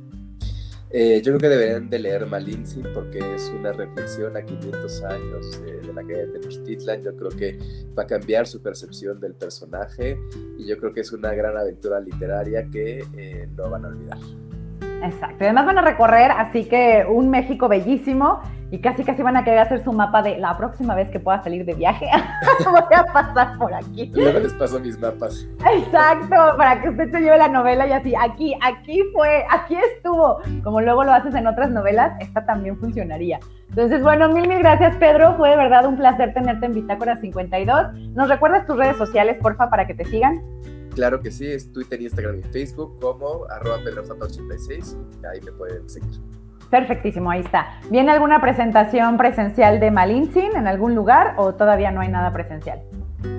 Eh, 0.92 1.22
yo 1.24 1.34
creo 1.34 1.40
que 1.40 1.50
deberían 1.50 1.90
de 1.90 2.00
leer 2.00 2.26
Malintzin 2.26 2.84
porque 2.96 3.20
es 3.36 3.48
una 3.50 3.72
reflexión 3.72 4.36
a 4.36 4.42
500 4.44 5.04
años 5.04 5.62
de, 5.62 5.82
de 5.82 5.94
la 5.94 6.02
caída 6.02 6.26
de 6.26 6.40
Tenochtitlan. 6.40 7.04
Yo 7.04 7.16
creo 7.16 7.30
que 7.30 7.60
va 7.98 8.04
a 8.04 8.08
cambiar 8.08 8.48
su 8.48 8.62
percepción 8.62 9.20
del 9.20 9.36
personaje 9.36 10.18
y 10.58 10.66
yo 10.66 10.78
creo 10.78 10.92
que 10.92 11.02
es 11.02 11.12
una 11.12 11.34
gran 11.34 11.56
aventura 11.56 12.00
literaria 12.00 12.68
que 12.72 13.04
eh, 13.16 13.48
no 13.56 13.70
van 13.70 13.86
a 13.86 13.90
olvidar. 13.90 14.18
Exacto. 15.04 15.38
Y 15.40 15.44
además 15.46 15.66
van 15.66 15.78
a 15.78 15.82
recorrer, 15.82 16.32
así 16.32 16.66
que 16.66 17.06
un 17.10 17.30
México 17.30 17.68
bellísimo 17.68 18.42
y 18.72 18.80
casi 18.80 19.04
casi 19.04 19.24
van 19.24 19.36
a 19.36 19.44
querer 19.44 19.60
hacer 19.60 19.84
su 19.84 19.92
mapa 19.92 20.22
de 20.22 20.38
la 20.38 20.56
próxima 20.58 20.94
vez 20.94 21.10
que 21.10 21.20
pueda 21.20 21.42
salir 21.44 21.66
de 21.66 21.74
viaje, 21.74 22.06
voy 22.66 22.96
a 22.96 23.04
pasar 23.12 23.58
por 23.58 23.74
aquí. 23.74 24.12
Luego 24.14 24.40
les 24.40 24.54
paso 24.54 24.80
mis 24.80 25.00
mapas. 25.00 25.48
Exacto, 25.74 26.36
para 26.58 26.82
que 26.82 26.90
usted 26.90 27.12
se 27.12 27.20
lleve 27.20 27.38
la 27.38 27.48
novela 27.48 27.88
y 27.88 27.94
así, 27.94 28.14
aquí, 28.16 28.54
aquí 28.62 29.02
fue, 29.14 29.46
aquí 29.50 29.76
estuvo. 29.96 30.40
Como 30.64 30.82
luego 30.82 31.04
lo 31.04 31.14
haces 31.14 31.34
en 31.34 31.48
otras 31.48 31.72
novelas, 31.72 32.14
esta 32.20 32.46
también 32.46 32.78
funcionaría. 32.78 33.40
Entonces, 33.70 34.02
bueno, 34.02 34.30
mil, 34.30 34.48
mil 34.48 34.60
gracias, 34.60 34.96
Pedro. 34.98 35.36
Fue 35.38 35.50
de 35.50 35.56
verdad 35.56 35.86
un 35.86 35.96
placer 35.96 36.34
tenerte 36.34 36.66
en 36.66 36.74
Bitácora 36.74 37.18
52. 37.18 37.94
¿Nos 38.14 38.30
recuerdas 38.30 38.66
tus 38.66 38.78
redes 38.78 38.98
sociales, 38.98 39.38
porfa, 39.42 39.70
para 39.70 39.86
que 39.88 39.94
te 39.94 40.06
sigan? 40.06 40.42
Claro 40.96 41.22
que 41.22 41.32
sí, 41.32 41.48
es 41.48 41.72
Twitter, 41.72 42.02
Instagram 42.02 42.40
y 42.40 42.44
Facebook 42.44 43.00
como 43.00 43.46
arroba 43.50 43.80
pedrofata86. 43.80 44.98
Ahí 45.32 45.42
me 45.42 45.52
pueden 45.52 45.90
seguir. 45.90 46.20
Perfectísimo, 46.70 47.32
ahí 47.32 47.42
está. 47.42 47.80
¿Viene 47.90 48.12
alguna 48.12 48.42
presentación 48.42 49.18
presencial 49.18 49.80
de 49.80 49.90
Malintzin 49.90 50.56
en 50.56 50.68
algún 50.68 50.94
lugar 50.94 51.34
o 51.38 51.56
todavía 51.56 51.92
no 51.92 52.02
hay 52.02 52.10
nada 52.10 52.32
presencial? 52.32 52.82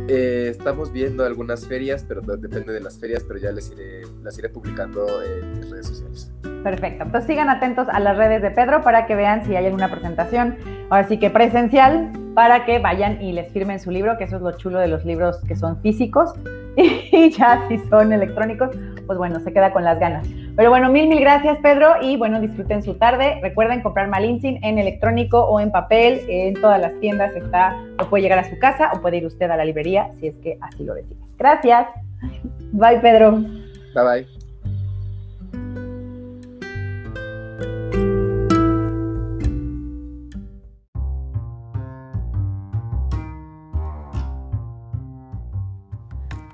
Eh, 0.08 0.48
estamos 0.50 0.92
viendo 0.92 1.24
algunas 1.24 1.66
ferias, 1.66 2.04
pero 2.06 2.20
depende 2.20 2.72
de 2.72 2.80
las 2.80 2.98
ferias, 2.98 3.22
pero 3.22 3.38
ya 3.38 3.52
les 3.52 3.70
iré, 3.70 4.02
las 4.22 4.36
iré 4.38 4.48
publicando 4.48 5.22
en 5.22 5.52
mis 5.52 5.70
redes 5.70 5.86
sociales. 5.86 6.32
Perfecto. 6.64 7.04
Entonces 7.04 7.28
sigan 7.28 7.48
atentos 7.48 7.88
a 7.88 8.00
las 8.00 8.16
redes 8.16 8.42
de 8.42 8.50
Pedro 8.50 8.82
para 8.82 9.06
que 9.06 9.14
vean 9.14 9.44
si 9.44 9.54
hay 9.54 9.66
alguna 9.66 9.90
presentación. 9.90 10.56
Ahora 10.90 11.06
sí 11.06 11.18
que 11.18 11.30
presencial 11.30 12.12
para 12.34 12.64
que 12.64 12.80
vayan 12.80 13.22
y 13.22 13.32
les 13.32 13.52
firmen 13.52 13.78
su 13.78 13.90
libro, 13.92 14.18
que 14.18 14.24
eso 14.24 14.36
es 14.36 14.42
lo 14.42 14.52
chulo 14.56 14.80
de 14.80 14.88
los 14.88 15.04
libros 15.04 15.40
que 15.46 15.54
son 15.54 15.80
físicos. 15.80 16.34
Y 16.80 17.30
ya 17.38 17.66
si 17.68 17.78
son 17.88 18.12
electrónicos, 18.12 18.70
pues 19.06 19.18
bueno, 19.18 19.40
se 19.40 19.52
queda 19.52 19.72
con 19.72 19.84
las 19.84 19.98
ganas. 19.98 20.26
Pero 20.56 20.70
bueno, 20.70 20.90
mil, 20.90 21.08
mil 21.08 21.20
gracias, 21.20 21.58
Pedro. 21.58 21.94
Y 22.00 22.16
bueno, 22.16 22.40
disfruten 22.40 22.82
su 22.82 22.94
tarde. 22.94 23.38
Recuerden 23.42 23.82
comprar 23.82 24.08
Malintzin 24.08 24.62
en 24.64 24.78
electrónico 24.78 25.40
o 25.40 25.60
en 25.60 25.70
papel. 25.70 26.20
En 26.28 26.54
todas 26.54 26.80
las 26.80 26.98
tiendas 27.00 27.34
está, 27.34 27.76
o 27.98 28.06
puede 28.06 28.22
llegar 28.22 28.38
a 28.38 28.48
su 28.48 28.58
casa 28.58 28.90
o 28.94 29.00
puede 29.00 29.18
ir 29.18 29.26
usted 29.26 29.50
a 29.50 29.56
la 29.56 29.64
librería 29.64 30.10
si 30.18 30.28
es 30.28 30.36
que 30.38 30.58
así 30.60 30.84
lo 30.84 30.94
decide. 30.94 31.20
Gracias. 31.38 31.88
Bye, 32.72 32.98
Pedro. 32.98 33.32
Bye, 33.32 34.04
bye. 34.04 34.39